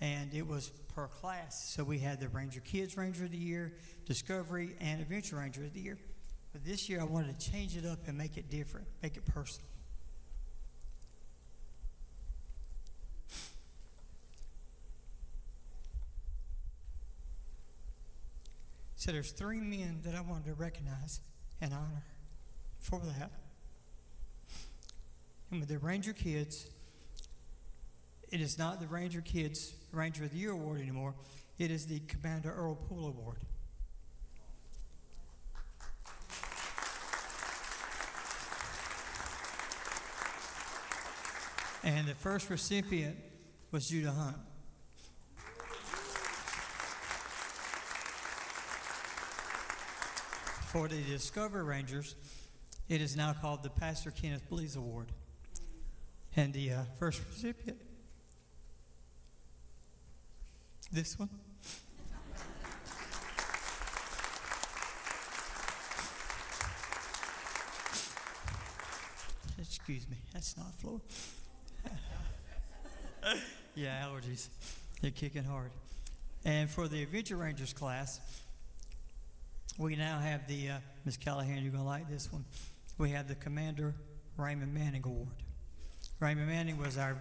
[0.00, 1.70] and it was per class.
[1.74, 3.74] So we had the Ranger Kids Ranger of the Year,
[4.06, 5.98] Discovery, and Adventure Ranger of the Year.
[6.52, 9.24] But this year I wanted to change it up and make it different, make it
[9.24, 9.68] personal.
[18.96, 21.20] So there's three men that I wanted to recognize
[21.60, 22.04] and honor
[22.80, 23.30] for that.
[25.50, 26.68] And with the Ranger Kids,
[28.30, 31.14] it is not the Ranger Kids Ranger of the Year Award anymore.
[31.58, 33.38] It is the Commander Earl Poole Award.
[41.82, 43.16] And the first recipient
[43.70, 44.36] was Judah Hunt.
[50.66, 52.14] For the Discover Rangers,
[52.88, 55.08] it is now called the Pastor Kenneth Blees Award.
[56.36, 57.78] And the uh, first recipient
[60.92, 61.28] this one?
[69.58, 71.00] Excuse me, that's not floor.
[73.74, 74.48] Yeah, allergies.
[75.00, 75.70] They're kicking hard.
[76.44, 78.20] And for the Adventure Rangers class,
[79.78, 82.44] we now have the, uh, Miss Callahan, you're going to like this one.
[82.98, 83.94] We have the Commander
[84.36, 85.28] Raymond Manning Award.
[86.18, 87.18] Raymond Manning was our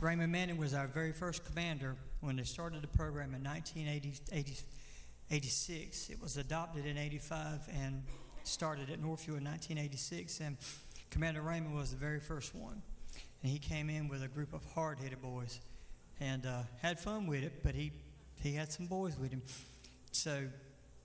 [0.00, 6.10] Raymond Manning was our very first commander when they started the program in 1986.
[6.10, 8.02] It was adopted in 85 and
[8.42, 10.40] started at Northview in 1986.
[10.40, 10.56] And
[11.12, 12.82] Commander Raymond was the very first one.
[13.42, 15.60] And he came in with a group of hard headed boys
[16.20, 17.92] and uh, had fun with it, but he,
[18.42, 19.42] he had some boys with him.
[20.10, 20.48] So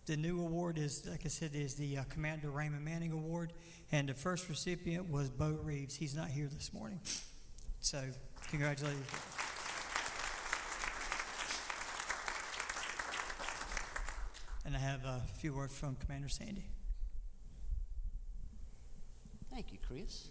[0.05, 3.53] the new award is, like I said, is the uh, Commander Raymond Manning Award.
[3.91, 5.95] And the first recipient was Bo Reeves.
[5.95, 6.99] He's not here this morning.
[7.79, 8.01] So
[8.49, 9.05] Congratulations.
[14.65, 16.69] And I have a few words from Commander Sandy.
[19.57, 20.27] Thank you, Chris.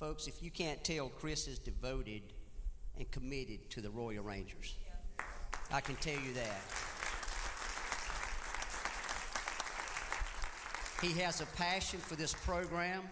[0.00, 2.22] Folks, if you can't tell, Chris is devoted
[2.98, 4.74] and committed to the Royal Rangers.
[5.70, 6.60] I can tell you that.
[11.00, 13.02] He has a passion for this program.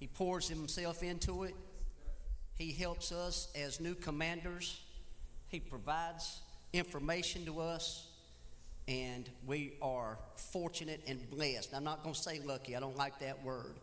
[0.00, 1.54] He pours himself into it.
[2.54, 4.80] He helps us as new commanders.
[5.48, 6.40] He provides
[6.72, 8.05] information to us,
[8.88, 10.18] and we are
[10.52, 11.74] fortunate and blessed.
[11.74, 13.80] I'm not going to say lucky, I don't like that word.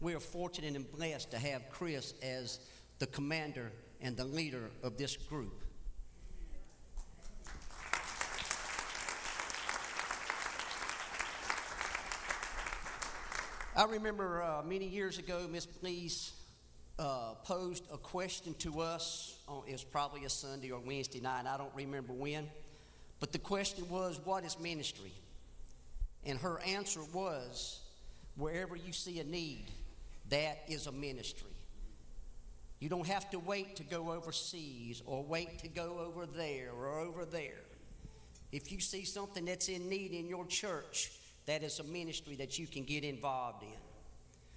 [0.00, 2.60] We are fortunate and blessed to have Chris as
[2.98, 5.62] the commander and the leader of this group.
[13.76, 16.30] I remember uh, many years ago, Miss Blees
[16.98, 19.38] uh, posed a question to us.
[19.48, 21.44] On, it was probably a Sunday or Wednesday night.
[21.46, 22.48] I don't remember when.
[23.20, 25.12] But the question was, What is ministry?
[26.24, 27.80] And her answer was,
[28.36, 29.66] Wherever you see a need,
[30.28, 31.50] that is a ministry.
[32.78, 36.98] You don't have to wait to go overseas or wait to go over there or
[36.98, 37.62] over there.
[38.52, 41.10] If you see something that's in need in your church,
[41.46, 43.80] that is a ministry that you can get involved in.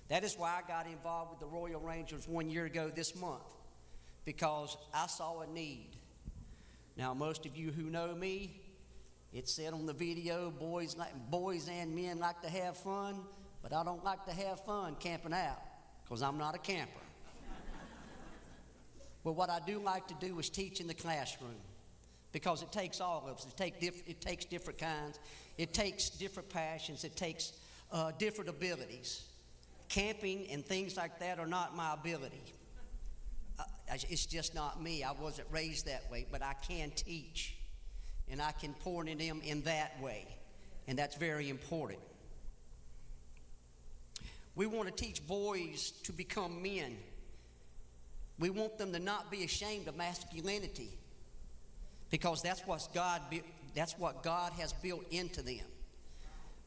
[0.09, 3.43] That is why I got involved with the Royal Rangers one year ago this month,
[4.25, 5.91] because I saw a need.
[6.99, 8.59] Now, most of you who know me,
[9.31, 13.21] it said on the video, boys like boys and men like to have fun,
[13.63, 15.61] but I don't like to have fun camping out,
[16.03, 16.91] because I'm not a camper.
[19.23, 21.55] but what I do like to do is teach in the classroom.
[22.33, 23.45] because it takes all of us.
[23.45, 25.19] It, take diff- it takes different kinds,
[25.57, 27.53] it takes different passions, it takes
[27.93, 29.23] uh, different abilities.
[29.87, 32.53] Camping and things like that are not my ability.
[34.09, 35.03] It's just not me.
[35.03, 37.55] I wasn't raised that way, but I can teach
[38.29, 40.27] and I can pour into them in that way.
[40.87, 41.99] And that's very important.
[44.55, 46.97] We want to teach boys to become men.
[48.39, 50.89] We want them to not be ashamed of masculinity
[52.09, 53.21] because that's what God
[53.75, 55.65] that's what God has built into them.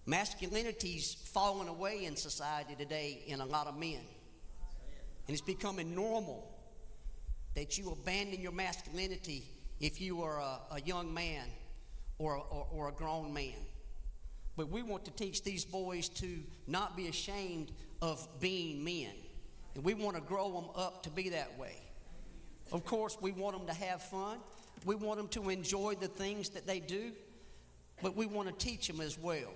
[0.06, 4.00] Masculinity's fallen away in society today in a lot of men.
[5.26, 6.51] And it's becoming normal
[7.54, 9.44] that you abandon your masculinity
[9.80, 11.44] if you are a, a young man
[12.18, 13.58] or, or, or a grown man.
[14.56, 19.12] But we want to teach these boys to not be ashamed of being men.
[19.74, 21.76] And we want to grow them up to be that way.
[22.70, 24.38] Of course, we want them to have fun.
[24.84, 27.12] We want them to enjoy the things that they do.
[28.02, 29.52] But we want to teach them as well.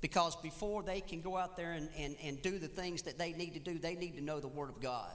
[0.00, 3.32] Because before they can go out there and, and, and do the things that they
[3.32, 5.10] need to do, they need to know the Word of God.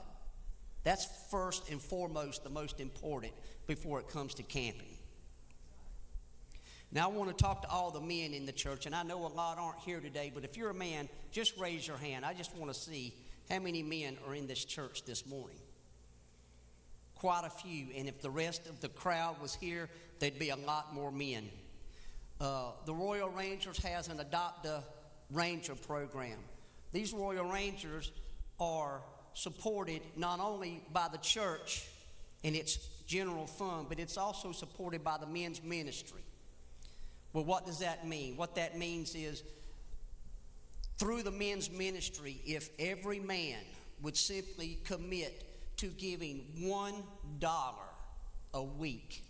[0.85, 3.33] That's first and foremost the most important
[3.67, 4.97] before it comes to camping.
[6.91, 9.25] Now, I want to talk to all the men in the church, and I know
[9.25, 12.23] a lot aren't here today, but if you're a man, just raise your hand.
[12.23, 13.15] I just want to see
[13.49, 15.57] how many men are in this church this morning.
[17.15, 19.89] Quite a few, and if the rest of the crowd was here,
[20.19, 21.49] there'd be a lot more men.
[22.39, 24.83] Uh, the Royal Rangers has an Adopt a
[25.31, 26.37] Ranger program.
[26.91, 28.11] These Royal Rangers
[28.59, 29.01] are
[29.35, 31.85] supported not only by the church
[32.43, 36.21] and its general fund, but it's also supported by the men's ministry.
[37.33, 38.37] Well, what does that mean?
[38.37, 39.43] What that means is
[40.97, 43.59] through the men's ministry, if every man
[44.01, 45.43] would simply commit
[45.77, 46.95] to giving one
[47.39, 47.75] dollar
[48.53, 49.25] a week,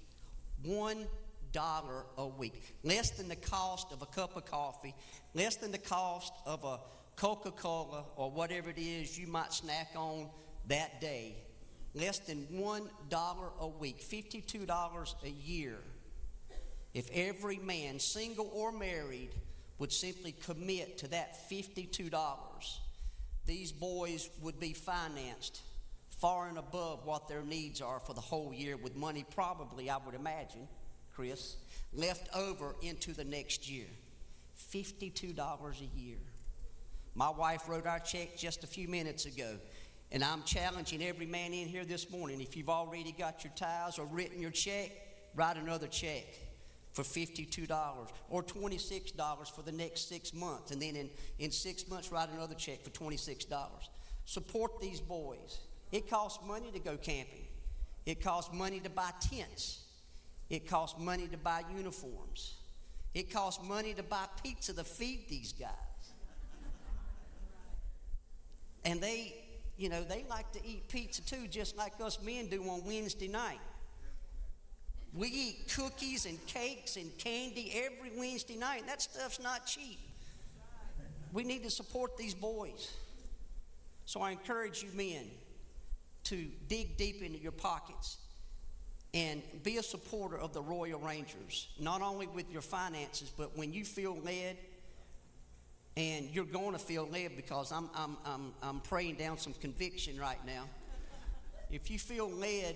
[0.63, 1.07] one
[1.51, 4.93] dollar a week, less than the cost of a cup of coffee,
[5.33, 6.79] less than the cost of a
[7.15, 10.27] Coca Cola or whatever it is you might snack on
[10.67, 11.35] that day,
[11.93, 15.77] less than one dollar a week, $52 a year.
[16.93, 19.31] If every man, single or married,
[19.79, 22.79] would simply commit to that $52,
[23.45, 25.61] these boys would be financed
[26.19, 29.97] far and above what their needs are for the whole year, with money probably, I
[29.97, 30.67] would imagine,
[31.13, 31.57] Chris,
[31.93, 33.87] left over into the next year.
[34.73, 36.17] $52 a year.
[37.15, 39.57] My wife wrote our check just a few minutes ago.
[40.11, 43.97] And I'm challenging every man in here this morning if you've already got your tithes
[43.97, 44.91] or written your check,
[45.33, 46.25] write another check
[46.93, 50.71] for $52 or $26 for the next six months.
[50.71, 51.09] And then in,
[51.39, 53.45] in six months, write another check for $26.
[54.25, 55.59] Support these boys.
[55.91, 57.47] It costs money to go camping,
[58.05, 59.83] it costs money to buy tents,
[60.49, 62.55] it costs money to buy uniforms,
[63.13, 65.84] it costs money to buy pizza to feed these guys.
[68.85, 69.35] And they,
[69.77, 73.27] you know, they like to eat pizza too, just like us men do on Wednesday
[73.27, 73.59] night.
[75.13, 79.97] We eat cookies and cakes and candy every Wednesday night, and that stuff's not cheap.
[81.33, 82.91] We need to support these boys.
[84.05, 85.25] So I encourage you men
[86.25, 88.17] to dig deep into your pockets
[89.13, 93.71] and be a supporter of the Royal Rangers, not only with your finances, but when
[93.71, 94.57] you feel led
[95.97, 100.19] and you're going to feel led because I'm, I'm, I'm, I'm praying down some conviction
[100.19, 100.65] right now.
[101.71, 102.75] If you feel led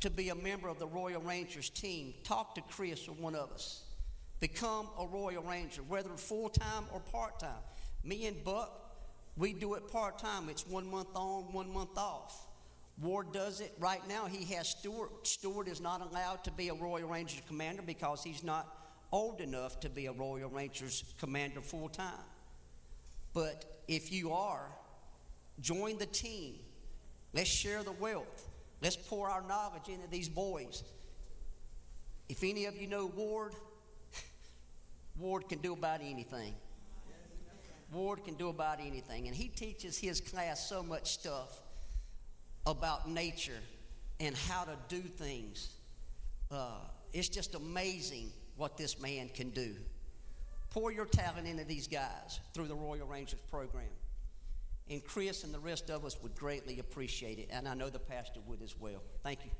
[0.00, 3.52] to be a member of the Royal Rangers team, talk to Chris or one of
[3.52, 3.84] us.
[4.40, 7.62] Become a Royal Ranger, whether full time or part time.
[8.02, 8.96] Me and Buck,
[9.36, 10.48] we do it part time.
[10.48, 12.48] It's one month on, one month off.
[13.00, 14.26] Ward does it right now.
[14.26, 15.26] He has Stewart.
[15.26, 18.66] Stewart is not allowed to be a Royal Rangers commander because he's not
[19.12, 22.24] old enough to be a Royal Rangers commander full time.
[23.34, 24.66] But if you are,
[25.60, 26.56] join the team.
[27.32, 28.48] Let's share the wealth.
[28.82, 30.82] Let's pour our knowledge into these boys.
[32.28, 33.54] If any of you know Ward,
[35.18, 36.54] Ward can do about anything.
[37.92, 39.26] Ward can do about anything.
[39.26, 41.60] And he teaches his class so much stuff
[42.66, 43.60] about nature
[44.18, 45.74] and how to do things.
[46.50, 46.78] Uh,
[47.12, 49.74] it's just amazing what this man can do.
[50.72, 53.84] Pour your talent into these guys through the Royal Rangers program.
[54.88, 57.50] And Chris and the rest of us would greatly appreciate it.
[57.52, 59.02] And I know the pastor would as well.
[59.22, 59.50] Thank you.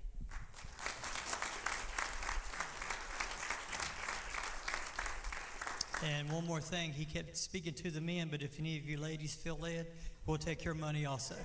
[6.04, 8.98] And one more thing, he kept speaking to the men, but if any of you
[8.98, 9.86] ladies feel led,
[10.26, 11.36] we'll take your money also.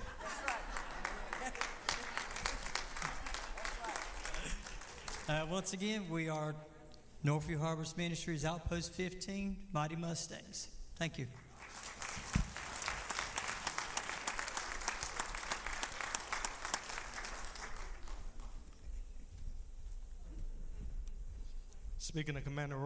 [5.28, 6.56] Uh, once again, we are
[7.24, 10.68] Northview Harvest Ministries Outpost 15, Mighty Mustangs.
[10.96, 11.26] Thank you.
[21.98, 22.78] Speaking of Commander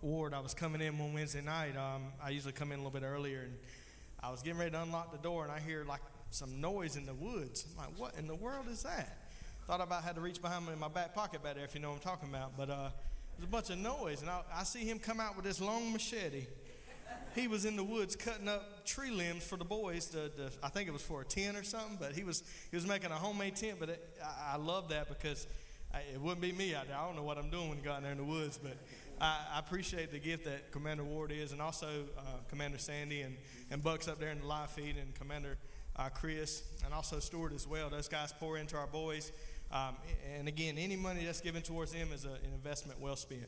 [0.00, 1.76] Ward, I was coming in one Wednesday night.
[1.76, 3.56] Um, I usually come in a little bit earlier, and
[4.22, 6.00] I was getting ready to unlock the door, and I hear like
[6.30, 7.66] some noise in the woods.
[7.72, 9.18] I'm like, what in the world is that?
[9.66, 11.74] Thought I about had to reach behind me in my back pocket back there, if
[11.74, 12.56] you know what I'm talking about.
[12.56, 12.90] But uh,
[13.42, 15.92] there's a bunch of noise, and I, I see him come out with this long
[15.92, 16.46] machete.
[17.34, 20.06] He was in the woods cutting up tree limbs for the boys.
[20.10, 22.76] To, to, I think it was for a tent or something, but he was he
[22.76, 23.78] was making a homemade tent.
[23.80, 25.48] But it, I, I love that because
[25.92, 26.96] I, it wouldn't be me out there.
[26.96, 28.76] I don't know what I'm doing when you go out there in the woods, but
[29.20, 33.36] I, I appreciate the gift that Commander Ward is, and also uh, Commander Sandy and,
[33.72, 35.56] and Bucks up there in the live feed, and Commander
[35.96, 37.90] uh, Chris, and also Stewart as well.
[37.90, 39.32] Those guys pour into our boys.
[39.72, 39.96] Um,
[40.36, 43.46] and again, any money that's given towards them is a, an investment well spent.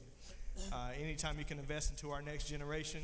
[0.72, 3.02] Uh, anytime you can invest into our next generation,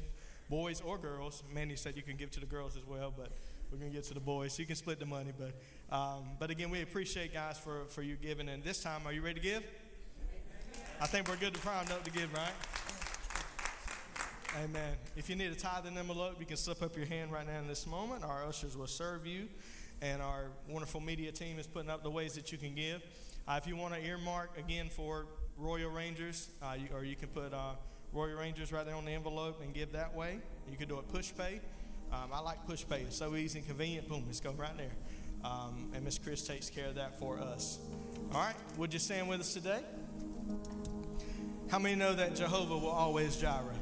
[0.48, 3.30] boys or girls, Mandy said you can give to the girls as well, but
[3.70, 4.59] we're going to get to the boys.
[4.59, 5.32] You can split the money.
[5.36, 8.48] But, um, but again, we appreciate, guys, for, for you giving.
[8.48, 9.62] And this time, are you ready to give?
[11.01, 12.52] I think we're good to primed up to give, right?
[14.64, 14.94] Amen.
[15.16, 17.60] If you need a tithe and envelope, you can slip up your hand right now
[17.60, 18.24] in this moment.
[18.24, 19.47] Our ushers will serve you,
[20.02, 23.02] and our wonderful media team is putting up the ways that you can give.
[23.47, 27.28] Uh, if you want to earmark again for Royal Rangers, uh, you, or you can
[27.28, 27.72] put uh,
[28.12, 30.39] Royal Rangers right there on the envelope and give that way.
[30.70, 31.60] You can do it Pushpay.
[32.12, 33.02] Um, I like Pushpay.
[33.02, 34.09] It's so easy and convenient.
[34.09, 34.90] Boom, let's go right there.
[35.44, 37.78] Um, and Miss Chris takes care of that for us.
[38.35, 39.81] All right, would you stand with us today?
[41.70, 43.74] How many know that Jehovah will always Jireh?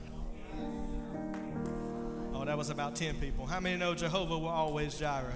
[2.34, 3.46] Oh, that was about 10 people.
[3.46, 5.32] How many know Jehovah will always Jireh?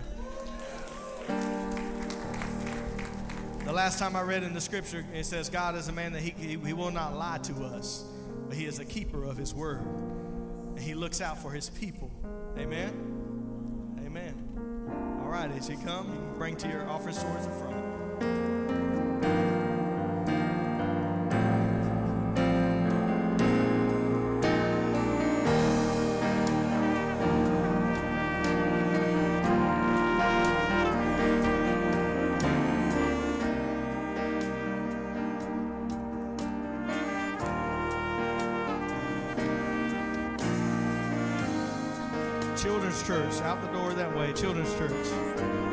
[3.64, 6.22] The last time I read in the scripture, it says, God is a man that
[6.22, 8.04] he, he, he will not lie to us,
[8.48, 9.80] but he is a keeper of his word.
[9.80, 12.10] And he looks out for his people.
[12.58, 13.96] Amen?
[14.04, 15.20] Amen.
[15.22, 19.51] All right, as you come, you can bring to your offering towards the front.
[43.06, 44.32] Church, out the door that way.
[44.32, 45.71] Children's Church.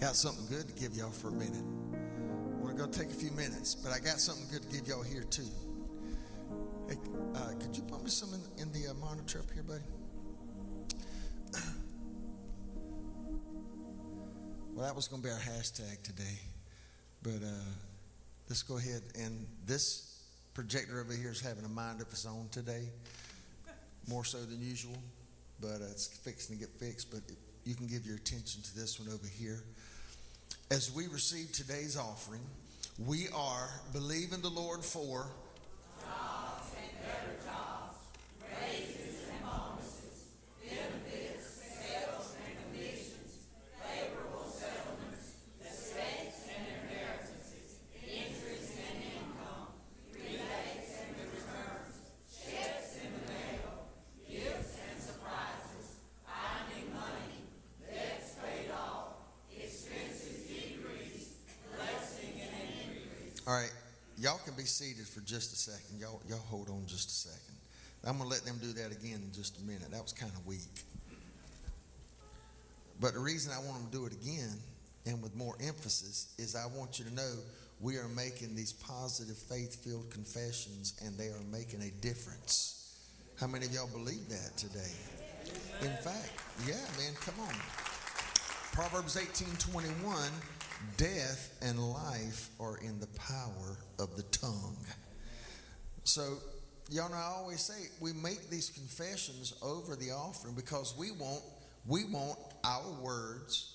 [0.00, 1.62] Got something good to give y'all for a minute.
[2.58, 5.02] We're going to take a few minutes, but I got something good to give y'all
[5.02, 5.44] here too.
[6.88, 6.96] Hey,
[7.34, 9.82] uh, could you put me some in, in the uh, monitor up here, buddy?
[14.74, 16.38] well, that was going to be our hashtag today,
[17.22, 17.66] but uh,
[18.48, 20.22] let's go ahead and this
[20.54, 22.88] projector over here is having a mind of its own today,
[24.08, 24.96] more so than usual,
[25.60, 27.10] but uh, it's fixing to get fixed.
[27.10, 27.20] But
[27.64, 29.62] you can give your attention to this one over here.
[30.70, 32.42] As we receive today's offering,
[32.96, 35.26] we are believing the Lord for
[63.50, 63.72] All right,
[64.16, 66.00] y'all can be seated for just a second.
[66.00, 67.54] Y'all, y'all hold on just a second.
[68.04, 69.90] I'm going to let them do that again in just a minute.
[69.92, 70.82] That was kind of weak.
[73.00, 74.58] But the reason I want them to do it again
[75.06, 77.32] and with more emphasis is I want you to know
[77.80, 82.98] we are making these positive faith filled confessions and they are making a difference.
[83.38, 84.92] How many of y'all believe that today?
[85.80, 86.30] In fact,
[86.66, 87.54] yeah, man, come on.
[88.72, 90.30] Proverbs 18:21,
[90.96, 94.76] death and life are in the power of the tongue.
[96.04, 96.38] So,
[96.90, 101.42] y'all know I always say we make these confessions over the offering because we want
[101.86, 103.74] we want our words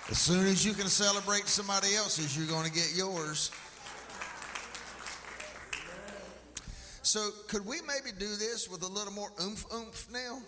[0.09, 3.51] As soon as you can celebrate somebody else's, you're going to get yours.
[7.01, 10.39] So, could we maybe do this with a little more oomph oomph now?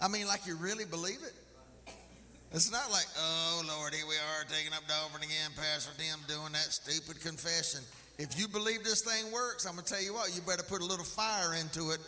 [0.00, 1.34] I mean, like you really believe it?
[2.52, 6.52] It's not like, oh Lord, here we are taking up offering again, Pastor Tim doing
[6.52, 7.80] that stupid confession.
[8.18, 10.80] If you believe this thing works, I'm going to tell you what, you better put
[10.80, 11.98] a little fire into it.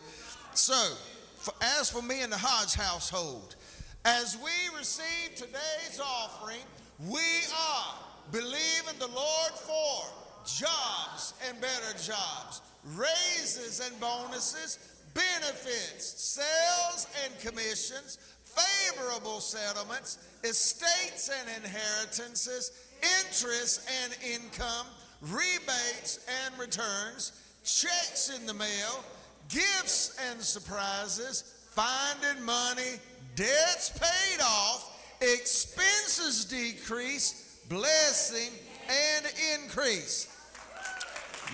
[0.55, 0.95] So,
[1.37, 3.57] for, as for me and the Hodge household,
[4.05, 6.63] as we receive today's offering,
[7.07, 7.95] we are
[8.33, 10.05] believing the Lord for
[10.47, 12.63] jobs and better jobs,
[12.95, 14.79] raises and bonuses,
[15.15, 22.73] benefits, sales and commissions, favorable settlements, estates and inheritances,
[23.21, 24.87] interest and income,
[25.23, 27.33] rebates and returns,
[27.65, 29.05] checks in the mail,
[29.49, 32.99] gifts and surprises, finding money,
[33.35, 38.53] debts paid off, expenses decrease, blessing
[38.89, 40.29] and increase.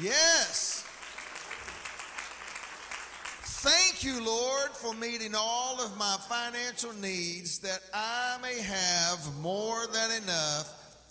[0.02, 0.80] Yes.
[3.64, 9.86] Thank you, Lord, for meeting all of my financial needs that I may have more
[9.86, 10.70] than enough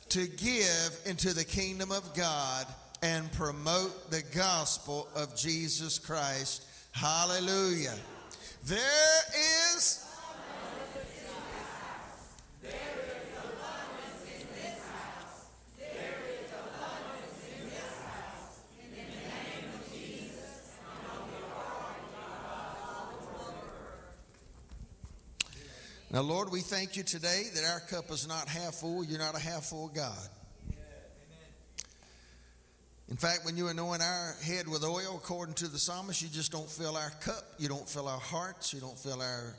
[0.09, 2.67] to give into the kingdom of God
[3.01, 6.65] and promote the gospel of Jesus Christ.
[6.91, 7.95] Hallelujah.
[8.65, 9.21] There
[9.73, 10.02] is
[26.13, 29.03] Now, Lord, we thank you today that our cup is not half full.
[29.03, 30.29] You're not a half full God.
[33.09, 36.51] In fact, when you anoint our head with oil, according to the psalmist, you just
[36.51, 37.43] don't fill our cup.
[37.57, 38.75] You don't fill our hearts.
[38.75, 39.55] You don't fill our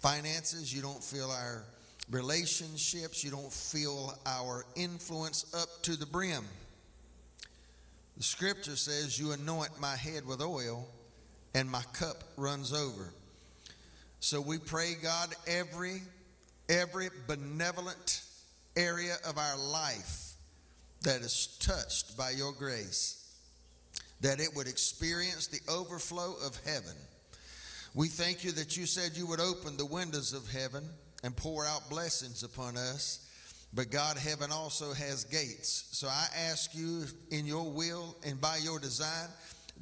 [0.00, 0.74] finances.
[0.74, 1.64] You don't fill our
[2.10, 3.22] relationships.
[3.22, 6.46] You don't fill our influence up to the brim.
[8.16, 10.88] The scripture says, You anoint my head with oil,
[11.54, 13.12] and my cup runs over.
[14.20, 16.02] So we pray, God, every
[16.68, 18.22] every benevolent
[18.76, 20.32] area of our life
[21.02, 23.32] that is touched by your grace,
[24.20, 26.94] that it would experience the overflow of heaven.
[27.94, 30.84] We thank you that you said you would open the windows of heaven
[31.24, 33.24] and pour out blessings upon us.
[33.74, 35.88] But God, heaven also has gates.
[35.92, 39.28] So I ask you in your will and by your design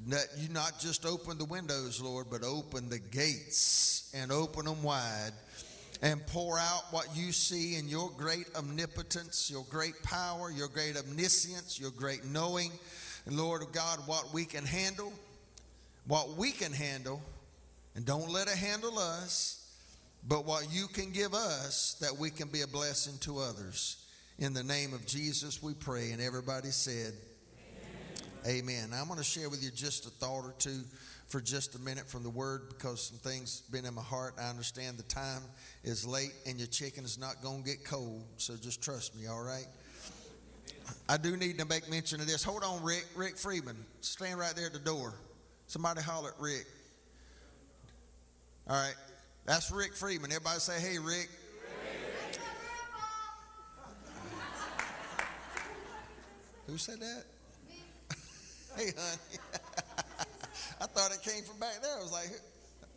[0.09, 4.83] that you not just open the windows, Lord, but open the gates and open them
[4.83, 5.33] wide
[6.03, 10.97] and pour out what you see in your great omnipotence, your great power, your great
[10.97, 12.71] omniscience, your great knowing.
[13.25, 15.13] And Lord God, what we can handle,
[16.07, 17.21] what we can handle,
[17.95, 19.67] and don't let it handle us,
[20.29, 23.97] but what you can give us that we can be a blessing to others.
[24.39, 26.11] In the name of Jesus, we pray.
[26.11, 27.15] And everybody said,
[28.47, 28.91] Amen.
[28.91, 30.83] Now, I'm going to share with you just a thought or two
[31.27, 34.35] for just a minute from the word because some things been in my heart.
[34.41, 35.43] I understand the time
[35.83, 39.27] is late and your chicken is not going to get cold, so just trust me,
[39.27, 39.67] all right?
[41.09, 42.45] I do need to make mention of this.
[42.45, 43.07] Hold on, Rick.
[43.17, 43.77] Rick Freeman.
[44.01, 45.15] Stand right there at the door.
[45.67, 46.67] Somebody holler at Rick.
[48.69, 48.95] All right.
[49.45, 50.31] That's Rick Freeman.
[50.31, 51.29] Everybody say, hey, Rick.
[56.69, 57.25] Who said that?
[58.97, 59.39] Honey.
[60.81, 61.97] I thought it came from back there.
[61.97, 62.29] I was like,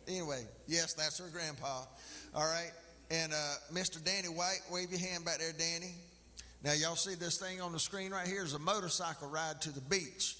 [0.06, 1.84] anyway, yes, that's her grandpa.
[2.34, 2.70] All right.
[3.10, 4.02] And uh, Mr.
[4.04, 5.94] Danny White, wave your hand back there, Danny.
[6.62, 9.70] Now, y'all see this thing on the screen right here is a motorcycle ride to
[9.70, 10.36] the beach.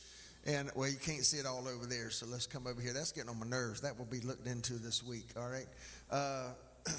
[0.46, 2.92] And, well, you can't see it all over there, so let's come over here.
[2.92, 3.80] That's getting on my nerves.
[3.82, 5.66] That will be looked into this week, all right?
[6.10, 6.48] Uh,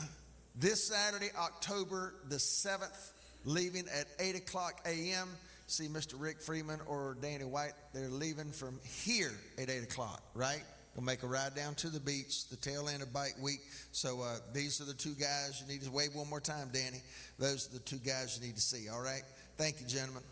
[0.55, 3.11] this Saturday, October the 7th,
[3.45, 5.29] leaving at 8 o'clock a.m.,
[5.71, 6.13] see Mr.
[6.17, 7.73] Rick Freeman or Danny White.
[7.93, 10.63] They're leaving from here at 8 o'clock, right?
[10.95, 13.61] We'll make a ride down to the beach, the tail end of bike week.
[13.93, 17.01] So uh, these are the two guys you need to wave one more time, Danny.
[17.39, 19.23] Those are the two guys you need to see, all right?
[19.57, 20.23] Thank you, gentlemen.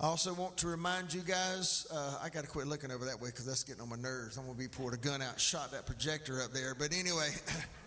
[0.00, 3.20] I also want to remind you guys, uh, I got to quit looking over that
[3.20, 4.36] way because that's getting on my nerves.
[4.36, 6.74] I'm going to be pulled a gun out, shot that projector up there.
[6.74, 7.28] But anyway.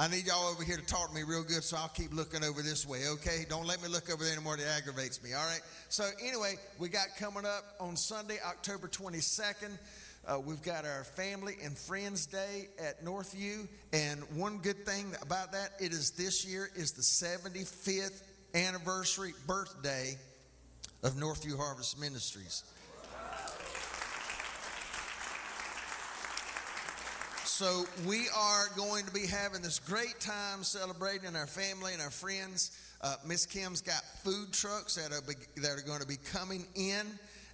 [0.00, 2.44] I need y'all over here to talk to me real good, so I'll keep looking
[2.44, 3.44] over this way, okay?
[3.48, 4.56] Don't let me look over there anymore.
[4.56, 5.60] That aggravates me, all right?
[5.88, 9.76] So, anyway, we got coming up on Sunday, October 22nd.
[10.24, 13.66] Uh, we've got our Family and Friends Day at Northview.
[13.92, 18.22] And one good thing about that, it is this year is the 75th
[18.54, 20.16] anniversary birthday
[21.02, 22.62] of Northview Harvest Ministries.
[27.58, 32.12] So we are going to be having this great time celebrating our family and our
[32.12, 32.70] friends.
[33.00, 36.64] Uh, Miss Kim's got food trucks that are, be, that are going to be coming
[36.76, 37.04] in,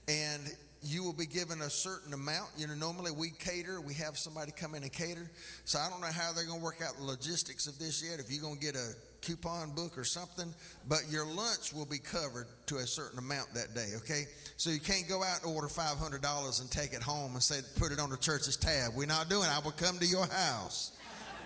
[0.07, 0.43] and
[0.83, 2.51] you will be given a certain amount.
[2.59, 5.31] You know, normally we cater, we have somebody come in and cater.
[5.65, 8.21] So I don't know how they're going to work out the logistics of this yet.
[8.21, 10.53] If you're going to get a coupon book or something,
[10.87, 14.25] but your lunch will be covered to a certain amount that day, okay?
[14.57, 17.91] So you can't go out and order $500 and take it home and say, put
[17.91, 18.93] it on the church's tab.
[18.95, 19.51] We're not doing it.
[19.51, 20.93] I will come to your house.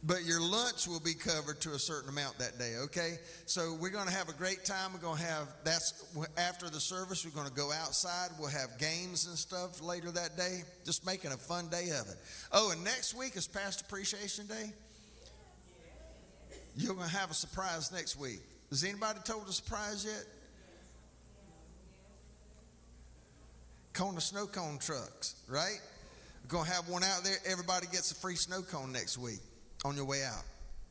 [0.05, 3.19] but your lunch will be covered to a certain amount that day, okay?
[3.47, 4.93] So we're going to have a great time.
[4.93, 6.05] We're going to have, that's
[6.37, 8.29] after the service, we're going to go outside.
[8.39, 12.17] We'll have games and stuff later that day, just making a fun day of it.
[12.53, 14.75] Oh, and next week is Pastor Appreciation Day.
[16.77, 18.41] You're going to have a surprise next week.
[18.69, 20.25] Has anybody told a surprise yet?
[24.01, 25.79] Kona snow cone trucks, right?
[26.43, 27.37] We're going to have one out there.
[27.45, 29.41] Everybody gets a free snow cone next week
[29.85, 30.43] on your way out.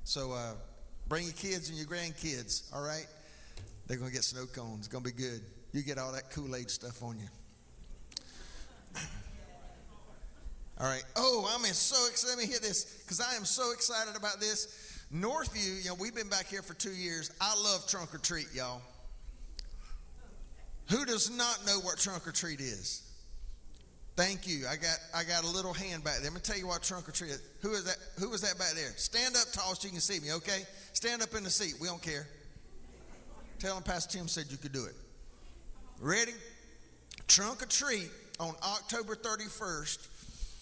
[0.04, 0.52] So uh,
[1.08, 3.08] bring your kids and your grandkids, all right?
[3.88, 4.82] They're going to get snow cones.
[4.82, 5.42] It's going to be good.
[5.74, 9.02] You get all that Kool Aid stuff on you.
[10.80, 11.04] All right.
[11.16, 12.38] Oh, I'm so excited.
[12.38, 15.04] Let me hear this because I am so excited about this.
[15.12, 17.32] Northview, you know, we've been back here for two years.
[17.42, 18.84] I love trunk or treat, y'all.
[20.90, 23.04] Who does not know what trunk or treat is?
[24.16, 24.66] Thank you.
[24.68, 26.26] I got I got a little hand back there.
[26.26, 27.42] Let me tell you what trunk or treat is.
[27.62, 27.98] Who is that?
[28.20, 28.92] Who is that back there?
[28.98, 30.64] Stand up tall so you can see me, okay?
[30.94, 31.76] Stand up in the seat.
[31.80, 32.28] We don't care.
[33.60, 34.96] Tell him Pastor Tim said you could do it.
[36.02, 36.34] Ready?
[37.28, 38.10] Trunk or treat
[38.40, 40.08] on October 31st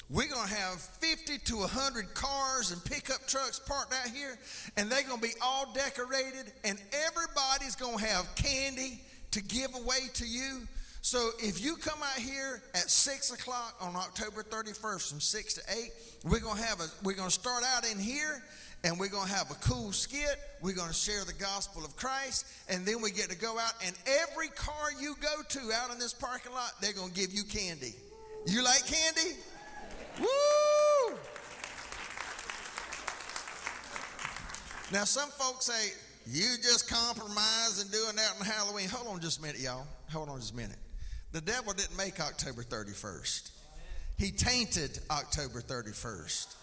[0.09, 4.37] we're going to have 50 to 100 cars and pickup trucks parked out here,
[4.77, 9.01] and they're going to be all decorated, and everybody's going to have candy
[9.31, 10.67] to give away to you.
[11.01, 15.61] So if you come out here at 6 o'clock on October 31st from 6 to
[15.69, 15.91] 8,
[16.25, 18.43] we're to have a, we're to start out in here,
[18.83, 20.37] and we're to have a cool skit.
[20.61, 23.95] We're to share the gospel of Christ, and then we get to go out, and
[24.05, 27.95] every car you go to out in this parking lot, they're to give you candy.
[28.45, 29.37] You like candy?
[30.19, 31.17] Woo!
[34.91, 35.93] Now, some folks say,
[36.29, 38.89] you just compromise and doing that on Halloween.
[38.89, 39.87] Hold on just a minute, y'all.
[40.11, 40.77] Hold on just a minute.
[41.31, 43.51] The devil didn't make October 31st.
[44.17, 46.55] He tainted October 31st.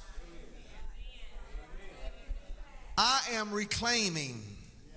[2.96, 4.42] I am reclaiming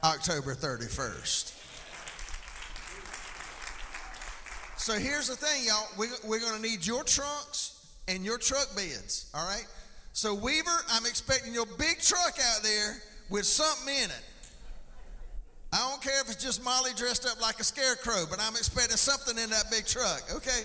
[0.03, 1.53] October 31st.
[4.77, 5.87] So here's the thing, y'all.
[5.97, 9.65] We, we're going to need your trunks and your truck beds, all right?
[10.13, 12.97] So, Weaver, I'm expecting your big truck out there
[13.29, 14.23] with something in it.
[15.71, 18.95] I don't care if it's just Molly dressed up like a scarecrow, but I'm expecting
[18.97, 20.63] something in that big truck, okay?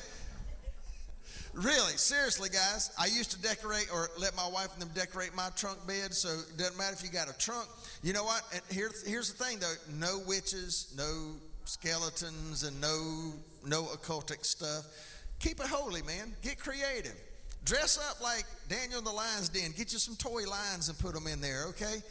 [1.55, 2.91] Really, seriously, guys.
[2.99, 6.29] I used to decorate or let my wife and them decorate my trunk bed, so
[6.49, 7.69] it doesn't matter if you got a trunk.
[8.03, 8.43] You know what?
[8.55, 11.35] And here, here's the thing, though: no witches, no
[11.67, 13.35] skeletons, and no
[13.67, 14.87] no occultic stuff.
[15.41, 16.33] Keep it holy, man.
[16.41, 17.17] Get creative.
[17.65, 19.73] Dress up like Daniel in the lion's den.
[19.77, 22.03] Get you some toy lions and put them in there, okay?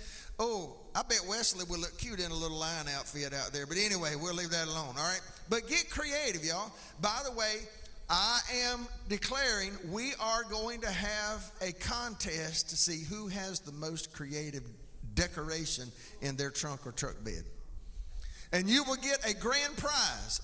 [0.44, 3.68] Oh, I bet Wesley would look cute in a little lion outfit out there.
[3.68, 5.22] But anyway, we'll leave that alone, all right?
[5.50, 6.72] But get creative, y'all.
[7.00, 7.58] By the way,
[8.10, 8.40] I
[8.72, 14.14] am declaring we are going to have a contest to see who has the most
[14.14, 14.64] creative
[15.14, 15.92] decoration
[16.22, 17.44] in their trunk or truck bed.
[18.52, 20.42] And you will get a grand prize,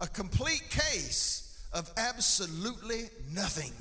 [0.00, 3.72] a complete case of absolutely nothing.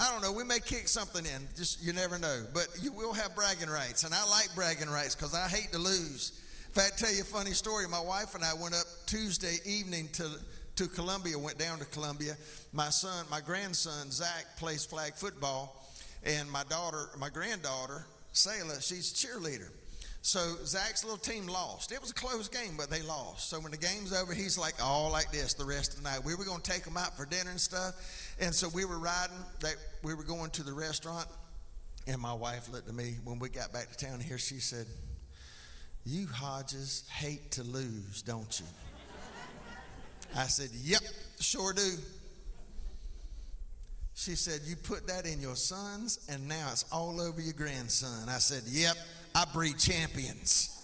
[0.00, 0.32] I don't know.
[0.32, 1.48] We may kick something in.
[1.56, 2.44] Just you never know.
[2.54, 5.78] But you will have bragging rights, and I like bragging rights because I hate to
[5.78, 6.40] lose.
[6.68, 7.88] In fact, tell you a funny story.
[7.88, 10.30] My wife and I went up Tuesday evening to
[10.76, 11.38] to Columbia.
[11.38, 12.36] Went down to Columbia.
[12.72, 15.84] My son, my grandson Zach, plays flag football,
[16.24, 18.06] and my daughter, my granddaughter
[18.38, 19.68] Selah, she's a cheerleader.
[20.20, 21.92] So Zach's little team lost.
[21.92, 23.48] It was a close game, but they lost.
[23.48, 26.24] So when the game's over, he's like all like this the rest of the night.
[26.24, 27.94] We were going to take them out for dinner and stuff,
[28.40, 29.36] and so we were riding.
[29.60, 31.28] That we were going to the restaurant,
[32.06, 34.20] and my wife looked at me when we got back to town.
[34.20, 34.86] Here she said,
[36.04, 38.66] "You Hodges hate to lose, don't you?"
[40.36, 41.02] I said, "Yep,
[41.40, 41.96] sure do."
[44.14, 48.28] She said, "You put that in your sons, and now it's all over your grandson."
[48.28, 48.96] I said, "Yep."
[49.34, 50.74] I breed champions.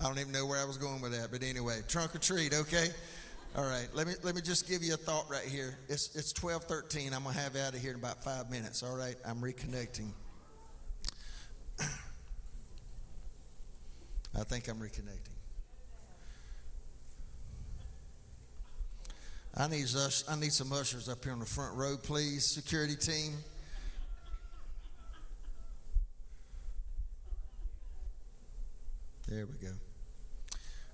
[0.00, 2.54] I don't even know where I was going with that, but anyway, trunk or treat,
[2.54, 2.88] okay?
[3.56, 5.76] All right, let me let me just give you a thought right here.
[5.88, 7.12] It's it's twelve thirteen.
[7.12, 8.82] I'm gonna have out of here in about five minutes.
[8.82, 10.10] All right, I'm reconnecting.
[11.80, 11.86] I
[14.44, 15.37] think I'm reconnecting.
[19.56, 20.24] I need us.
[20.28, 22.46] I need some ushers up here on the front row, please.
[22.46, 23.34] Security team.
[29.28, 29.74] There we go.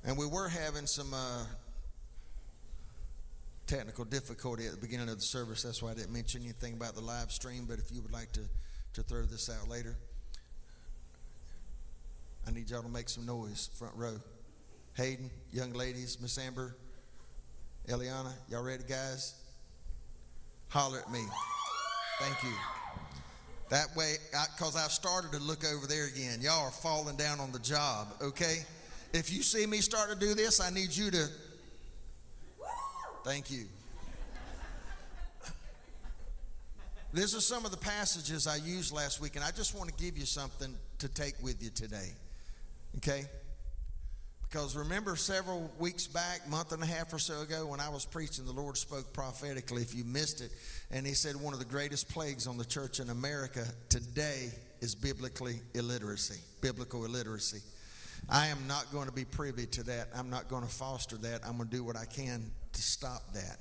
[0.04, 1.44] And we were having some uh,
[3.66, 5.62] technical difficulty at the beginning of the service.
[5.62, 7.66] That's why I didn't mention anything about the live stream.
[7.68, 8.40] But if you would like to,
[8.94, 9.96] to throw this out later,
[12.46, 14.16] I need y'all to make some noise, front row.
[14.94, 16.76] Hayden, young ladies, Miss Amber,
[17.88, 19.34] Eliana, y'all ready, guys?
[20.68, 21.20] Holler at me.
[22.18, 22.54] Thank you.
[23.70, 24.14] That way,
[24.56, 26.40] because I, I started to look over there again.
[26.40, 28.64] Y'all are falling down on the job, okay?
[29.12, 31.26] If you see me start to do this, I need you to.
[33.22, 33.64] Thank you.
[37.12, 40.02] These are some of the passages I used last week, and I just want to
[40.02, 42.12] give you something to take with you today.
[42.96, 43.26] Okay?
[44.54, 48.06] Because remember, several weeks back, month and a half or so ago, when I was
[48.06, 49.82] preaching, the Lord spoke prophetically.
[49.82, 50.52] If you missed it,
[50.92, 54.94] and He said one of the greatest plagues on the church in America today is
[54.94, 57.62] biblically illiteracy, biblical illiteracy.
[58.30, 60.10] I am not going to be privy to that.
[60.14, 61.40] I'm not going to foster that.
[61.44, 63.58] I'm going to do what I can to stop that.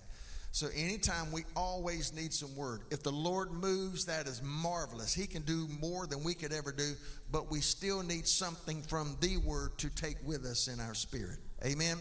[0.53, 2.81] So anytime we always need some word.
[2.91, 5.11] If the Lord moves, that is marvelous.
[5.11, 6.93] He can do more than we could ever do,
[7.31, 11.39] but we still need something from the word to take with us in our spirit.
[11.65, 11.97] Amen.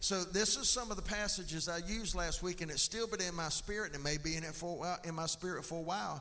[0.00, 3.20] So this is some of the passages I used last week, and it's still been
[3.20, 5.64] in my spirit, and it may be in it for a while, in my spirit
[5.64, 6.20] for a while.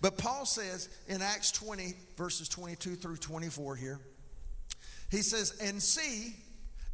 [0.00, 4.00] But Paul says in Acts 20, verses 22 through 24 here,
[5.10, 6.34] he says, And see,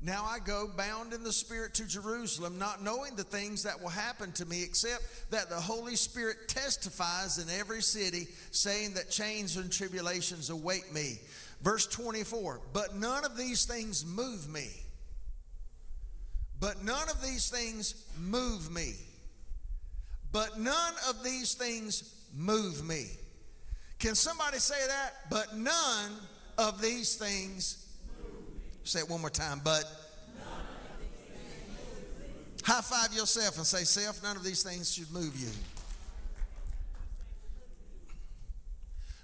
[0.06, 3.88] now I go bound in the Spirit to Jerusalem, not knowing the things that will
[3.88, 5.02] happen to me, except
[5.32, 11.18] that the Holy Spirit testifies in every city, saying that chains and tribulations await me.
[11.60, 14.68] Verse 24, but none of these things move me.
[16.60, 18.94] But none of these things move me.
[20.30, 23.06] But none of these things move me.
[23.98, 25.30] Can somebody say that?
[25.30, 26.12] But none
[26.58, 27.85] of these things
[28.86, 29.82] Say it one more time, but
[32.62, 35.48] high five yourself and say, Self, none of these things should move you.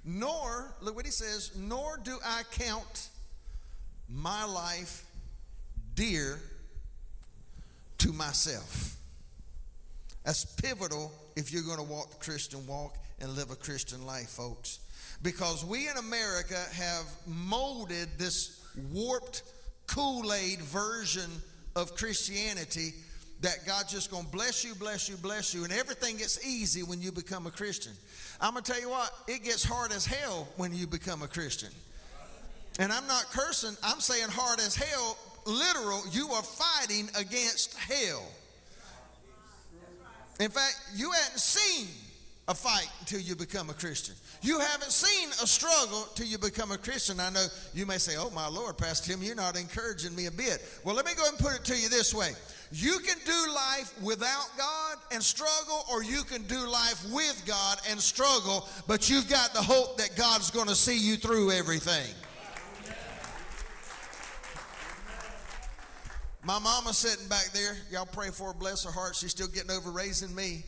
[0.05, 3.09] Nor, look what he says, nor do I count
[4.09, 5.05] my life
[5.95, 6.41] dear
[7.99, 8.97] to myself.
[10.25, 14.31] That's pivotal if you're going to walk the Christian walk and live a Christian life,
[14.31, 14.81] folks.
[15.23, 18.59] Because we in America have molded this
[18.93, 19.43] warped
[19.93, 21.31] Kool Aid version
[21.77, 22.95] of Christianity
[23.43, 26.83] that God's just going to bless you, bless you, bless you, and everything gets easy
[26.83, 27.93] when you become a Christian.
[28.41, 31.29] I'm going to tell you what, it gets hard as hell when you become a
[31.29, 31.69] Christian.
[32.79, 38.25] And I'm not cursing, I'm saying hard as hell, literal, you are fighting against hell.
[40.41, 41.89] In fact, you hadn't seen
[42.49, 44.15] a fight until you become a Christian.
[44.43, 47.21] You haven't seen a struggle till you become a Christian.
[47.21, 50.31] I know you may say, Oh, my Lord, Pastor Tim, you're not encouraging me a
[50.31, 50.61] bit.
[50.85, 52.33] Well, let me go and put it to you this way
[52.75, 57.79] you can do life without God and struggle, or you can do life with God
[57.91, 62.15] and struggle, but you've got the hope that God's going to see you through everything.
[66.45, 67.77] My mama's sitting back there.
[67.91, 69.15] Y'all pray for her, bless her heart.
[69.15, 70.65] She's still getting over raising me.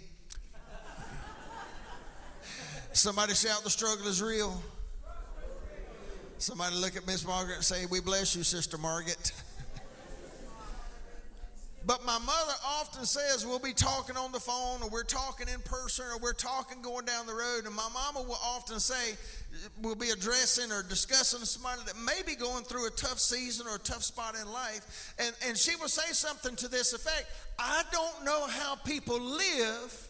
[2.94, 4.62] Somebody shout, The struggle is real.
[6.38, 9.32] Somebody look at Miss Margaret and say, We bless you, Sister Margaret.
[11.86, 15.60] But my mother often says we'll be talking on the phone or we're talking in
[15.60, 17.66] person or we're talking going down the road.
[17.66, 19.18] And my mama will often say,
[19.82, 23.76] we'll be addressing or discussing somebody that may be going through a tough season or
[23.76, 25.14] a tough spot in life.
[25.18, 27.26] And, and she will say something to this effect
[27.58, 30.08] I don't know how people live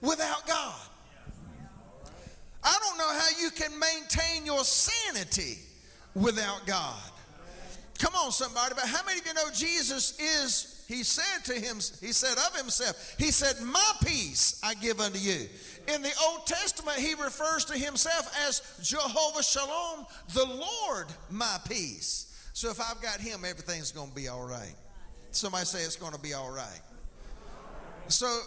[0.00, 0.74] without God.
[2.64, 5.58] I don't know how you can maintain your sanity
[6.14, 7.00] without God.
[7.98, 8.74] Come on, somebody.
[8.74, 12.56] But how many of you know Jesus is, he said to him, he said of
[12.56, 15.48] himself, he said, My peace I give unto you.
[15.92, 22.50] In the Old Testament, he refers to himself as Jehovah Shalom, the Lord my peace.
[22.52, 24.74] So if I've got him, everything's going to be all right.
[25.30, 26.80] Somebody say it's going to be all right.
[28.08, 28.40] So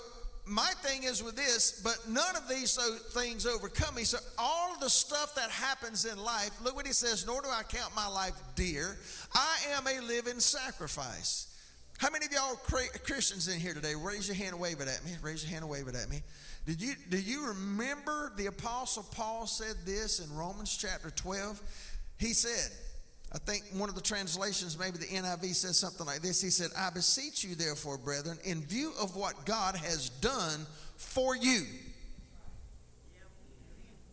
[0.48, 2.78] my thing is with this, but none of these
[3.14, 4.04] things overcome me.
[4.04, 7.64] So all the stuff that happens in life, look what he says, nor do I
[7.64, 8.98] count my life dear.
[9.34, 11.48] I am a living sacrifice.
[11.98, 12.56] How many of y'all
[13.06, 13.96] Christians in here today?
[13.96, 15.12] Raise your hand and wave it at me.
[15.22, 16.22] Raise your hand and wave it at me.
[16.66, 21.62] Did you do you remember the apostle Paul said this in Romans chapter 12?
[22.18, 22.72] He said,
[23.36, 26.41] I think one of the translations, maybe the NIV says something like this.
[26.41, 31.36] He said, I beseech you, therefore, brethren, in view of what God has done for
[31.36, 31.66] you.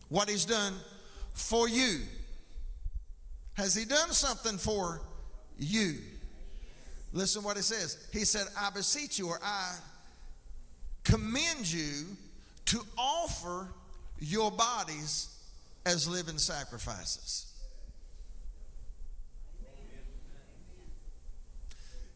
[0.09, 0.73] What he's done
[1.33, 2.01] for you.
[3.53, 4.99] Has he done something for
[5.57, 5.99] you?
[7.13, 8.05] Listen what it says.
[8.11, 9.73] He said, I beseech you, or I
[11.05, 12.07] commend you
[12.65, 13.69] to offer
[14.19, 15.29] your bodies
[15.85, 17.52] as living sacrifices.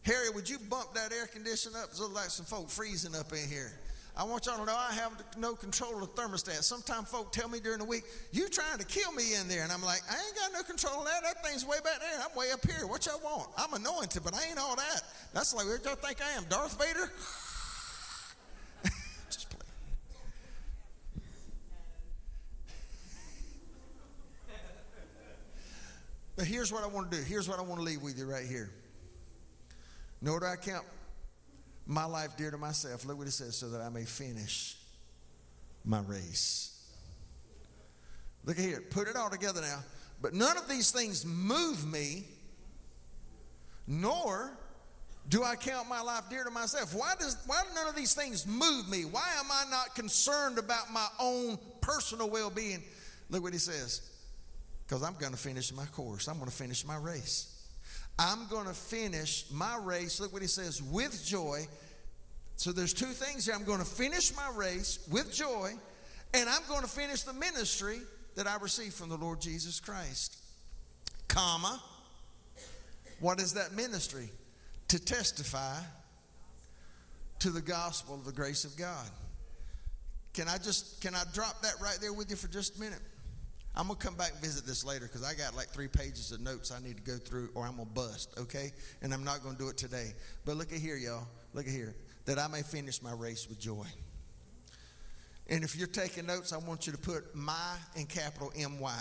[0.02, 1.90] Harry, would you bump that air conditioner up?
[1.92, 3.72] It looks like some folk freezing up in here.
[4.18, 6.64] I want y'all to know I have no control of the thermostat.
[6.64, 8.02] Sometimes folk tell me during the week,
[8.32, 9.62] you trying to kill me in there.
[9.62, 11.22] And I'm like, I ain't got no control of that.
[11.22, 12.26] That thing's way back there.
[12.28, 12.84] I'm way up here.
[12.88, 13.48] What y'all want?
[13.56, 15.02] I'm anointed, but I ain't all that.
[15.32, 16.44] That's like, what y'all think I am?
[16.48, 17.12] Darth Vader?
[19.30, 19.60] Just play.
[26.34, 27.22] But here's what I want to do.
[27.22, 28.68] Here's what I want to leave with you right here.
[30.20, 30.84] Nor do I count
[31.86, 33.04] my life dear to myself.
[33.04, 34.76] Look what it says, so that I may finish
[35.84, 36.74] my race.
[38.44, 39.80] Look here, put it all together now.
[40.20, 42.24] But none of these things move me,
[43.86, 44.50] nor
[45.28, 46.94] do I count my life dear to myself.
[46.94, 49.04] Why does why do none of these things move me?
[49.04, 52.82] Why am I not concerned about my own personal well-being?
[53.30, 54.10] Look what he says.
[54.86, 56.28] Because I'm going to finish my course.
[56.28, 57.47] I'm going to finish my race.
[58.18, 60.20] I'm going to finish my race.
[60.20, 61.66] Look what he says with joy.
[62.56, 63.54] So there's two things here.
[63.54, 65.72] I'm going to finish my race with joy,
[66.34, 68.00] and I'm going to finish the ministry
[68.34, 70.36] that I received from the Lord Jesus Christ.
[71.28, 71.80] Comma.
[73.20, 74.30] What is that ministry?
[74.88, 75.76] To testify
[77.40, 79.06] to the gospel of the grace of God.
[80.34, 83.00] Can I just can I drop that right there with you for just a minute?
[83.78, 86.40] I'm to come back and visit this later because I got like three pages of
[86.40, 88.72] notes I need to go through or I'm to bust, okay?
[89.02, 90.14] And I'm not to do it today.
[90.44, 91.28] But look at here, y'all.
[91.54, 91.94] Look at here.
[92.24, 93.86] That I may finish my race with joy.
[95.48, 98.98] And if you're taking notes, I want you to put my in capital M Y.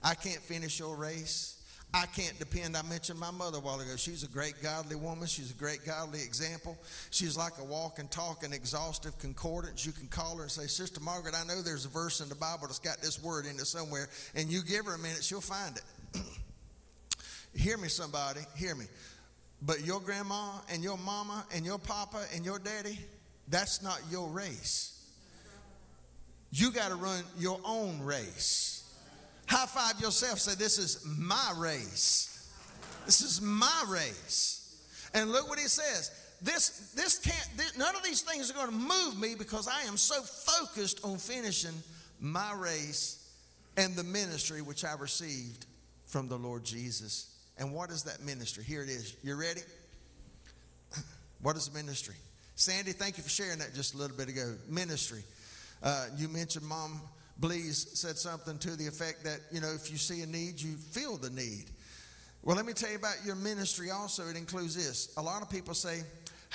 [0.00, 1.61] I can't finish your race.
[1.94, 2.74] I can't depend.
[2.74, 3.96] I mentioned my mother a while ago.
[3.96, 5.26] She's a great godly woman.
[5.26, 6.78] She's a great godly example.
[7.10, 9.84] She's like a walking, talking, exhaustive concordance.
[9.84, 12.34] You can call her and say, Sister Margaret, I know there's a verse in the
[12.34, 15.42] Bible that's got this word in it somewhere, and you give her a minute, she'll
[15.42, 16.22] find it.
[17.54, 18.40] hear me, somebody.
[18.56, 18.86] Hear me.
[19.60, 22.98] But your grandma and your mama and your papa and your daddy,
[23.48, 24.98] that's not your race.
[26.50, 28.71] You got to run your own race.
[29.52, 30.38] High five yourself.
[30.38, 32.50] Say, This is my race.
[33.04, 34.80] This is my race.
[35.12, 36.10] And look what he says.
[36.40, 39.82] This, this can't, this, none of these things are going to move me because I
[39.82, 41.74] am so focused on finishing
[42.18, 43.30] my race
[43.76, 45.66] and the ministry which I received
[46.06, 47.36] from the Lord Jesus.
[47.58, 48.64] And what is that ministry?
[48.64, 49.16] Here it is.
[49.22, 49.60] You ready?
[51.42, 52.14] What is the ministry?
[52.54, 54.54] Sandy, thank you for sharing that just a little bit ago.
[54.68, 55.24] Ministry.
[55.82, 57.00] Uh, you mentioned Mom
[57.42, 60.76] Blees said something to the effect that, you know, if you see a need, you
[60.76, 61.64] feel the need.
[62.42, 64.28] Well, let me tell you about your ministry also.
[64.28, 65.12] It includes this.
[65.16, 66.02] A lot of people say,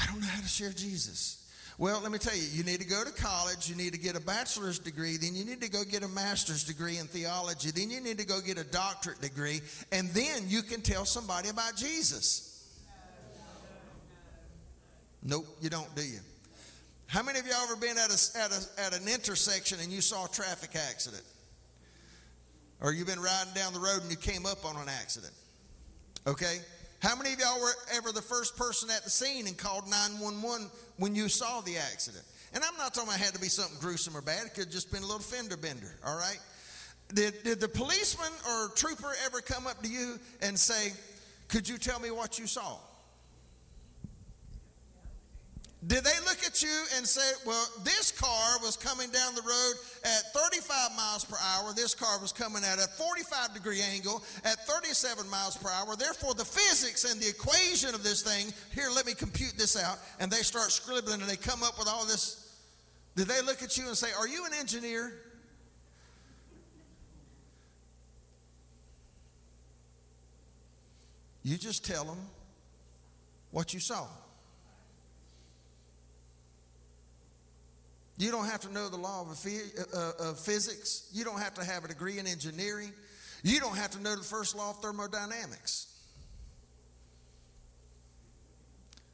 [0.02, 1.44] I don't know how to share Jesus.
[1.78, 4.16] Well, let me tell you, you need to go to college, you need to get
[4.16, 7.92] a bachelor's degree, then you need to go get a master's degree in theology, then
[7.92, 9.62] you need to go get a doctorate degree,
[9.92, 12.68] and then you can tell somebody about Jesus.
[15.22, 16.20] Nope, you don't, do you?
[17.08, 20.02] How many of y'all ever been at, a, at, a, at an intersection and you
[20.02, 21.24] saw a traffic accident?
[22.82, 25.34] Or you've been riding down the road and you came up on an accident?
[26.28, 26.60] Okay?
[27.00, 30.70] How many of y'all were ever the first person at the scene and called 911
[30.98, 32.24] when you saw the accident?
[32.54, 34.46] And I'm not talking about it had to be something gruesome or bad.
[34.48, 36.40] It could have just been a little fender bender, all right?
[37.14, 40.92] Did, did the policeman or trooper ever come up to you and say,
[41.48, 42.78] Could you tell me what you saw?
[45.86, 49.74] Did they look at you and say, well, this car was coming down the road
[50.04, 51.72] at 35 miles per hour.
[51.76, 55.96] This car was coming at a 45 degree angle at 37 miles per hour.
[55.96, 60.00] Therefore, the physics and the equation of this thing, here, let me compute this out.
[60.20, 62.60] And they start scribbling and they come up with all this.
[63.16, 65.14] Did they look at you and say, are you an engineer?
[71.44, 72.18] You just tell them
[73.52, 74.08] what you saw.
[78.18, 79.48] You don't have to know the law of,
[79.94, 81.08] uh, of, physics.
[81.14, 82.92] You don't have to have a degree in engineering.
[83.44, 85.94] You don't have to know the first law of thermodynamics.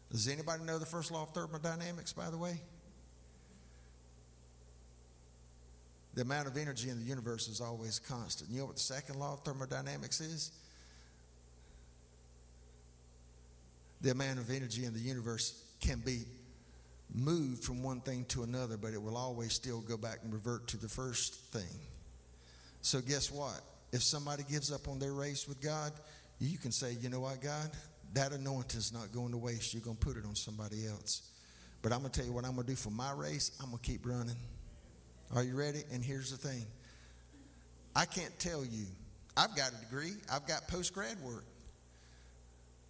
[0.09, 2.61] Does anybody know the first law of thermodynamics, by the way?
[6.13, 8.51] The amount of energy in the universe is always constant.
[8.51, 10.51] You know what the second law of thermodynamics is?
[14.01, 16.25] The amount of energy in the universe can be
[17.13, 20.67] moved from one thing to another, but it will always still go back and revert
[20.69, 21.79] to the first thing.
[22.81, 23.61] So, guess what?
[23.91, 25.91] If somebody gives up on their race with God,
[26.39, 27.69] you can say, you know what, God?
[28.13, 29.73] That anointing is not going to waste.
[29.73, 31.21] You're going to put it on somebody else.
[31.81, 33.51] But I'm going to tell you what I'm going to do for my race.
[33.61, 34.35] I'm going to keep running.
[35.35, 35.83] Are you ready?
[35.91, 36.65] And here's the thing
[37.95, 38.85] I can't tell you.
[39.35, 41.45] I've got a degree, I've got post grad work.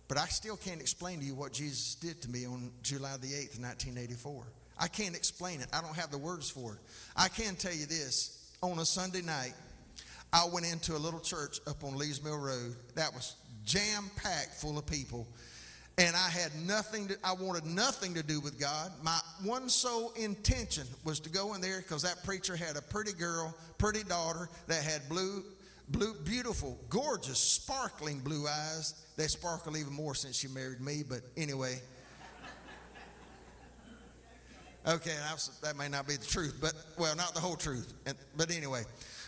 [0.08, 3.28] But I still can't explain to you what Jesus did to me on July the
[3.28, 4.44] 8th, 1984.
[4.78, 5.68] I can't explain it.
[5.74, 6.80] I don't have the words for it.
[7.16, 8.40] I can tell you this.
[8.62, 9.54] On a Sunday night,
[10.32, 13.36] I went into a little church up on Lees Mill Road that was
[13.66, 15.28] jam packed full of people.
[15.98, 18.92] And I had nothing to, I wanted nothing to do with God.
[19.04, 23.14] My one sole intention was to go in there because that preacher had a pretty
[23.14, 25.44] girl, pretty daughter that had blue,
[25.90, 31.22] blue, beautiful, gorgeous, sparkling blue eyes they sparkle even more since she married me, but
[31.38, 31.80] anyway.
[34.86, 35.16] Okay,
[35.62, 37.94] that may not be the truth, but, well, not the whole truth.
[38.06, 38.82] And, but anyway,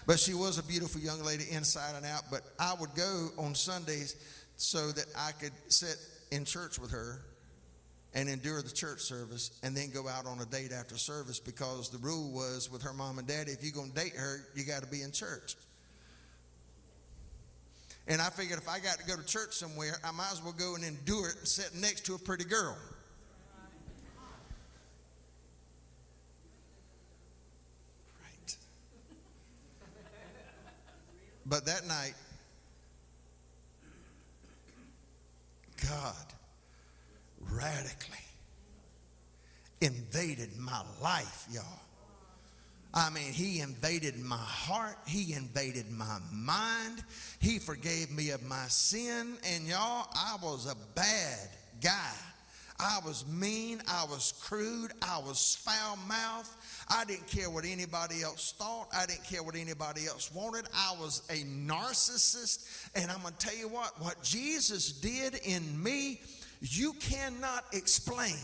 [0.05, 2.23] but she was a beautiful young lady inside and out.
[2.29, 4.17] But I would go on Sundays
[4.57, 5.95] so that I could sit
[6.31, 7.21] in church with her
[8.13, 11.89] and endure the church service and then go out on a date after service because
[11.89, 14.65] the rule was with her mom and daddy if you're going to date her, you
[14.65, 15.55] got to be in church.
[18.07, 20.53] And I figured if I got to go to church somewhere, I might as well
[20.53, 22.77] go and endure it sitting next to a pretty girl.
[28.21, 28.57] Right.
[31.47, 32.13] But that night,
[35.87, 36.15] God
[37.51, 38.17] radically
[39.81, 41.84] invaded my life, y'all.
[42.97, 44.97] I mean, he invaded my heart.
[45.05, 47.03] He invaded my mind.
[47.39, 49.37] He forgave me of my sin.
[49.43, 51.49] And y'all, I was a bad
[51.81, 52.13] guy.
[52.79, 53.81] I was mean.
[53.87, 54.93] I was crude.
[55.01, 56.49] I was foul mouthed.
[56.89, 58.87] I didn't care what anybody else thought.
[58.93, 60.65] I didn't care what anybody else wanted.
[60.73, 62.87] I was a narcissist.
[62.95, 66.21] And I'm going to tell you what, what Jesus did in me,
[66.61, 68.35] you cannot explain.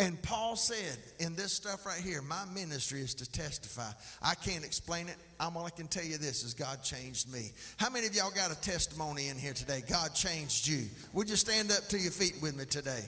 [0.00, 3.90] And Paul said in this stuff right here, my ministry is to testify.
[4.22, 5.16] I can't explain it.
[5.38, 7.52] I'm all I can tell you this is God changed me.
[7.76, 9.82] How many of y'all got a testimony in here today?
[9.86, 10.86] God changed you.
[11.12, 13.04] Would you stand up to your feet with me today?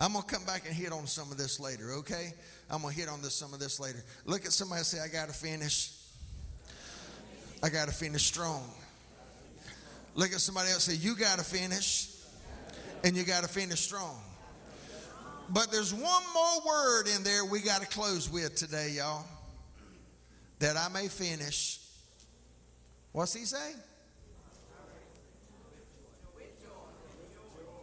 [0.00, 2.34] I'm gonna come back and hit on some of this later, okay?
[2.68, 4.02] I'm gonna hit on this some of this later.
[4.24, 5.92] Look at somebody say, I gotta finish.
[7.62, 8.68] I gotta finish strong.
[10.16, 12.08] Look at somebody else say, You gotta finish,
[13.04, 14.20] and you gotta finish strong.
[15.48, 19.24] But there's one more word in there we got to close with today, y'all.
[20.60, 21.80] That I may finish.
[23.12, 23.72] What's he say?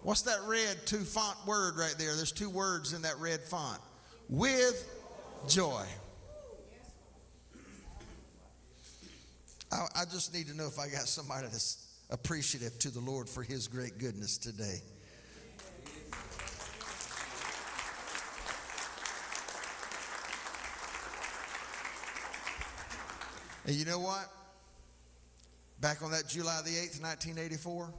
[0.01, 2.15] What's that red two font word right there?
[2.15, 3.79] There's two words in that red font.
[4.29, 4.87] With
[5.47, 5.85] joy.
[9.71, 13.29] I, I just need to know if I got somebody that's appreciative to the Lord
[13.29, 14.81] for his great goodness today.
[23.69, 24.27] And you know what?
[25.79, 27.93] Back on that July the 8th, 1984,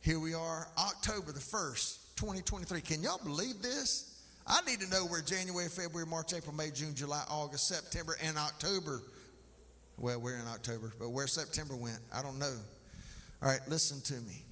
[0.00, 2.80] here we are, October the 1st, 2023.
[2.80, 4.24] Can y'all believe this?
[4.46, 8.38] I need to know where January, February, March, April, May, June, July, August, September, and
[8.38, 9.02] October.
[9.98, 12.56] Well, we're in October, but where September went, I don't know.
[13.42, 14.46] All right, listen to me.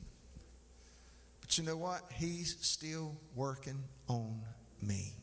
[1.40, 2.02] But you know what?
[2.12, 4.42] He's still working on
[4.82, 5.14] me.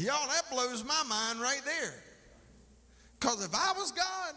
[0.00, 1.92] Y'all, that blows my mind right there.
[3.18, 4.34] Because if I was God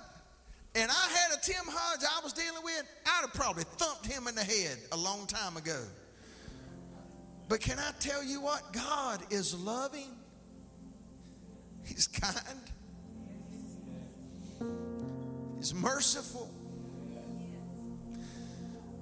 [0.75, 4.27] and I had a Tim Hodge I was dealing with, I'd have probably thumped him
[4.27, 5.79] in the head a long time ago.
[7.47, 8.73] But can I tell you what?
[8.73, 10.09] God is loving,
[11.85, 12.59] He's kind,
[15.57, 16.49] He's merciful.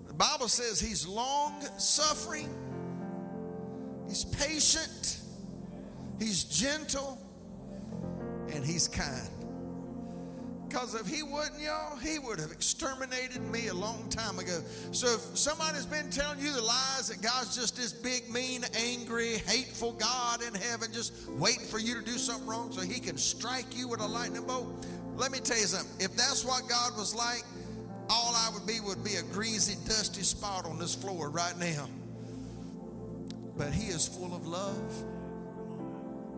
[0.08, 2.54] The Bible says He's long suffering,
[4.08, 5.20] He's patient.
[6.22, 7.18] He's gentle
[8.53, 9.27] and he's kind.
[10.68, 14.61] Because if he wouldn't, y'all, he would have exterminated me a long time ago.
[14.91, 19.38] So if somebody's been telling you the lies that God's just this big, mean, angry,
[19.38, 23.18] hateful God in heaven, just waiting for you to do something wrong so he can
[23.18, 24.85] strike you with a lightning bolt,
[25.18, 25.91] let me tell you something.
[25.99, 27.43] If that's what God was like,
[28.10, 31.89] all I would be would be a greasy, dusty spot on this floor right now.
[33.57, 35.03] But he is full of love.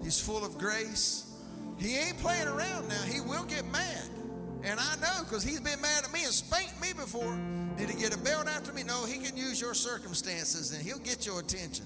[0.04, 1.32] He's full of grace.
[1.80, 3.02] He ain't playing around now.
[3.04, 4.10] He will get mad.
[4.64, 7.38] And I know because he's been mad at me and spanked me before.
[7.78, 8.84] Did he get a belt after me?
[8.84, 11.86] No, he can use your circumstances and he'll get your attention.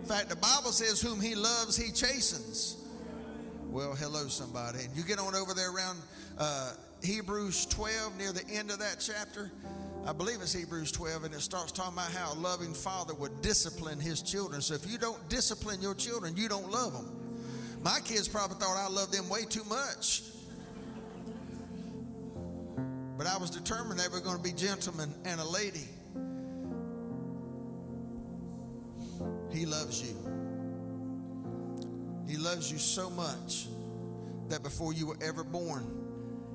[0.00, 2.76] In fact, the Bible says, Whom he loves, he chastens.
[3.68, 4.80] Well, hello, somebody.
[4.80, 5.98] And you get on over there around
[6.38, 6.72] uh,
[7.02, 9.50] Hebrews 12, near the end of that chapter.
[10.04, 13.40] I believe it's Hebrews 12, and it starts talking about how a loving father would
[13.40, 14.60] discipline his children.
[14.60, 17.08] So if you don't discipline your children, you don't love them.
[17.84, 20.22] My kids probably thought I loved them way too much.
[23.16, 25.88] But I was determined they were going to be gentlemen and a lady.
[29.52, 30.16] He loves you.
[32.26, 33.66] He loves you so much
[34.48, 35.86] that before you were ever born,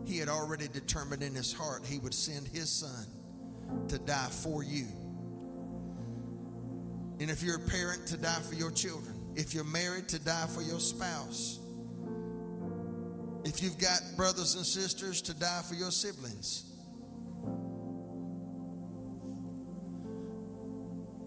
[0.06, 3.06] he had already determined in his heart he would send his son
[3.90, 4.86] to die for you.
[7.20, 9.16] And if you're a parent, to die for your children.
[9.36, 11.60] If you're married, to die for your spouse.
[13.44, 16.64] If you've got brothers and sisters, to die for your siblings.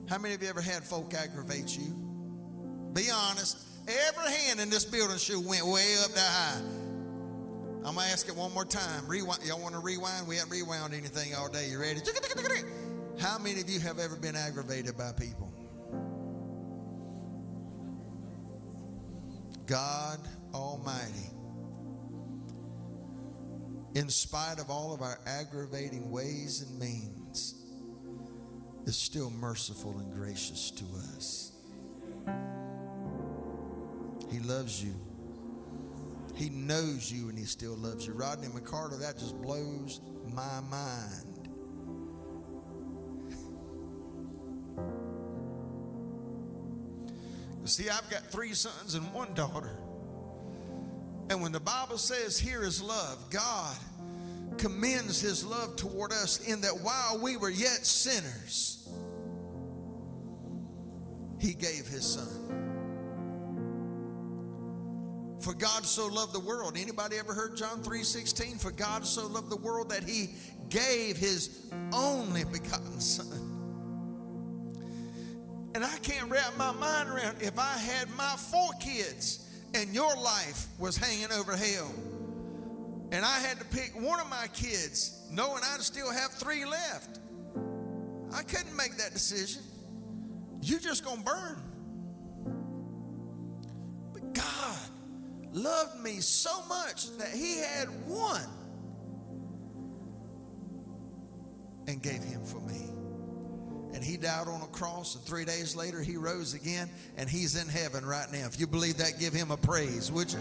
[0.09, 1.95] How many of you ever had folk aggravate you?
[2.93, 3.59] Be honest.
[3.87, 6.80] Every hand in this building shoe went way up that high.
[7.85, 9.07] I'm gonna ask it one more time.
[9.07, 9.43] Rewind.
[9.45, 10.29] Y'all want to rewind?
[10.29, 11.69] We haven't rewound anything all day.
[11.71, 12.01] You ready?
[13.19, 15.51] How many of you have ever been aggravated by people?
[19.67, 20.19] God
[20.53, 21.31] Almighty,
[23.95, 27.55] in spite of all of our aggravating ways and means,
[28.85, 30.85] is still merciful and gracious to
[31.15, 31.53] us.
[34.31, 34.95] He loves you.
[36.41, 38.15] He knows you and he still loves you.
[38.15, 40.01] Rodney McCarter, that just blows
[40.33, 41.51] my mind.
[47.65, 49.77] See, I've got three sons and one daughter.
[51.29, 53.77] And when the Bible says here is love, God,
[54.57, 58.89] commends his love toward us in that while we were yet sinners,
[61.39, 62.70] he gave his son.
[65.41, 66.77] For God so loved the world.
[66.77, 68.59] Anybody ever heard John 3:16?
[68.59, 70.35] For God so loved the world that he
[70.69, 71.51] gave his
[71.93, 73.57] only begotten son.
[75.75, 80.15] And I can't wrap my mind around if I had my four kids and your
[80.17, 81.91] life was hanging over hell.
[83.13, 87.19] And I had to pick one of my kids, knowing I'd still have three left.
[88.33, 89.63] I couldn't make that decision.
[90.61, 91.63] You're just going to burn.
[94.13, 94.90] But God
[95.53, 98.49] loved me so much that He had one
[101.87, 102.87] and gave Him for me.
[103.93, 107.61] And He died on a cross, and three days later He rose again, and He's
[107.61, 108.47] in heaven right now.
[108.47, 110.39] If you believe that, give Him a praise, would you?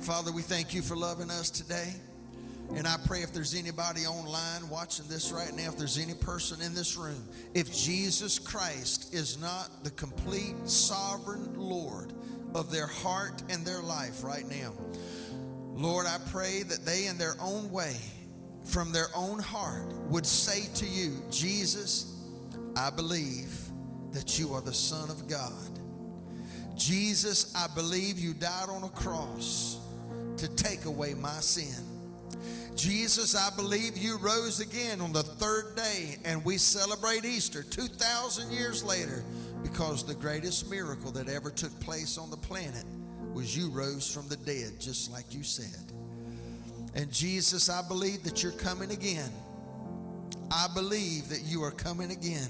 [0.00, 1.94] Father, we thank you for loving us today.
[2.74, 6.62] And I pray if there's anybody online watching this right now, if there's any person
[6.62, 12.14] in this room, if Jesus Christ is not the complete sovereign Lord
[12.54, 14.72] of their heart and their life right now,
[15.74, 17.96] Lord, I pray that they, in their own way,
[18.64, 22.14] from their own heart, would say to you, Jesus,
[22.76, 23.54] I believe
[24.12, 25.52] that you are the Son of God.
[26.76, 29.78] Jesus, I believe you died on a cross
[30.38, 31.91] to take away my sin.
[32.74, 38.50] Jesus, I believe you rose again on the third day, and we celebrate Easter 2,000
[38.50, 39.24] years later
[39.62, 42.84] because the greatest miracle that ever took place on the planet
[43.32, 45.92] was you rose from the dead, just like you said.
[46.94, 49.30] And Jesus, I believe that you're coming again.
[50.50, 52.48] I believe that you are coming again,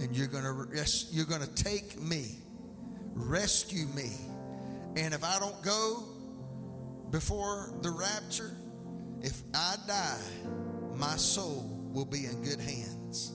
[0.00, 2.38] and you're going to res- you're going to take me,
[3.14, 4.10] rescue me,
[4.96, 6.04] and if I don't go
[7.10, 8.56] before the rapture,
[9.22, 10.20] if I die,
[10.96, 13.32] my soul will be in good hands.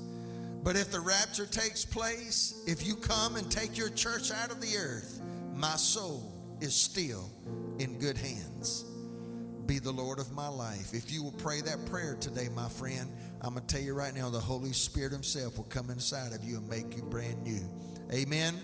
[0.63, 4.61] But if the rapture takes place, if you come and take your church out of
[4.61, 5.21] the earth,
[5.53, 7.29] my soul is still
[7.79, 8.83] in good hands.
[9.67, 10.93] Be the Lord of my life.
[10.93, 14.13] If you will pray that prayer today, my friend, I'm going to tell you right
[14.13, 17.61] now the Holy Spirit Himself will come inside of you and make you brand new.
[18.11, 18.55] Amen.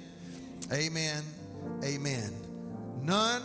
[0.71, 1.23] Amen.
[1.83, 2.33] Amen.
[3.01, 3.43] None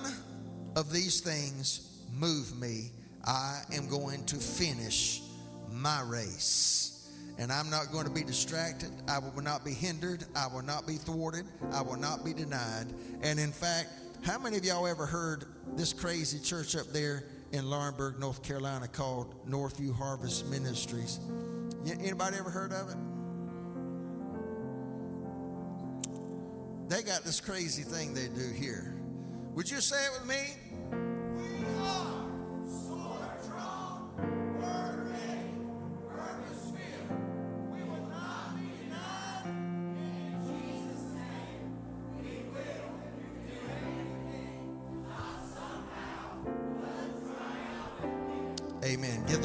[0.77, 2.90] of these things move me.
[3.27, 5.23] I am going to finish
[5.70, 6.93] my race.
[7.39, 8.90] And I'm not going to be distracted.
[9.09, 10.24] I will not be hindered.
[10.35, 11.44] I will not be thwarted.
[11.73, 12.86] I will not be denied.
[13.23, 13.90] And in fact,
[14.23, 15.44] how many of y'all ever heard
[15.74, 21.20] this crazy church up there in Laurinburg, North Carolina called Northview Harvest Ministries?
[21.86, 22.97] Anybody ever heard of it?
[26.89, 28.94] They got this crazy thing they do here.
[29.55, 30.55] Would you say it with me?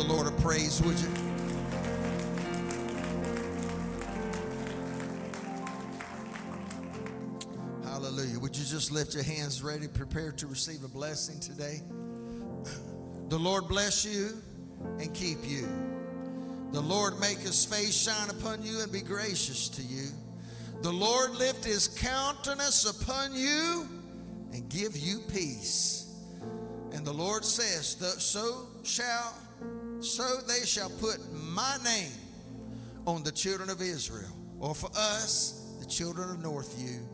[0.02, 1.10] The Lord a praise, would you?
[7.84, 8.40] Hallelujah.
[8.40, 11.82] Would you just lift your hands ready, prepared to receive a blessing today?
[13.30, 14.42] The Lord bless you
[15.00, 15.68] and keep you.
[16.72, 20.08] The Lord make his face shine upon you and be gracious to you.
[20.82, 23.88] The Lord lift his countenance upon you
[24.52, 26.12] and give you peace.
[26.92, 29.36] And the Lord says, So shall,
[30.02, 32.12] so they shall put my name
[33.06, 37.06] on the children of Israel, or for us, the children of Northview,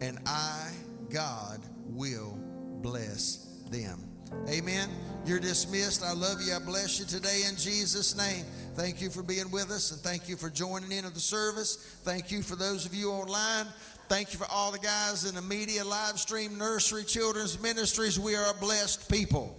[0.00, 0.70] and I,
[1.10, 2.38] God, will
[2.82, 4.08] bless them.
[4.48, 4.88] Amen.
[5.24, 6.02] You're dismissed.
[6.02, 6.54] I love you.
[6.54, 8.44] I bless you today in Jesus' name.
[8.74, 11.76] Thank you for being with us and thank you for joining in of the service.
[12.02, 13.66] Thank you for those of you online.
[14.08, 18.18] Thank you for all the guys in the media, live stream, nursery, children's ministries.
[18.18, 19.56] We are a blessed people.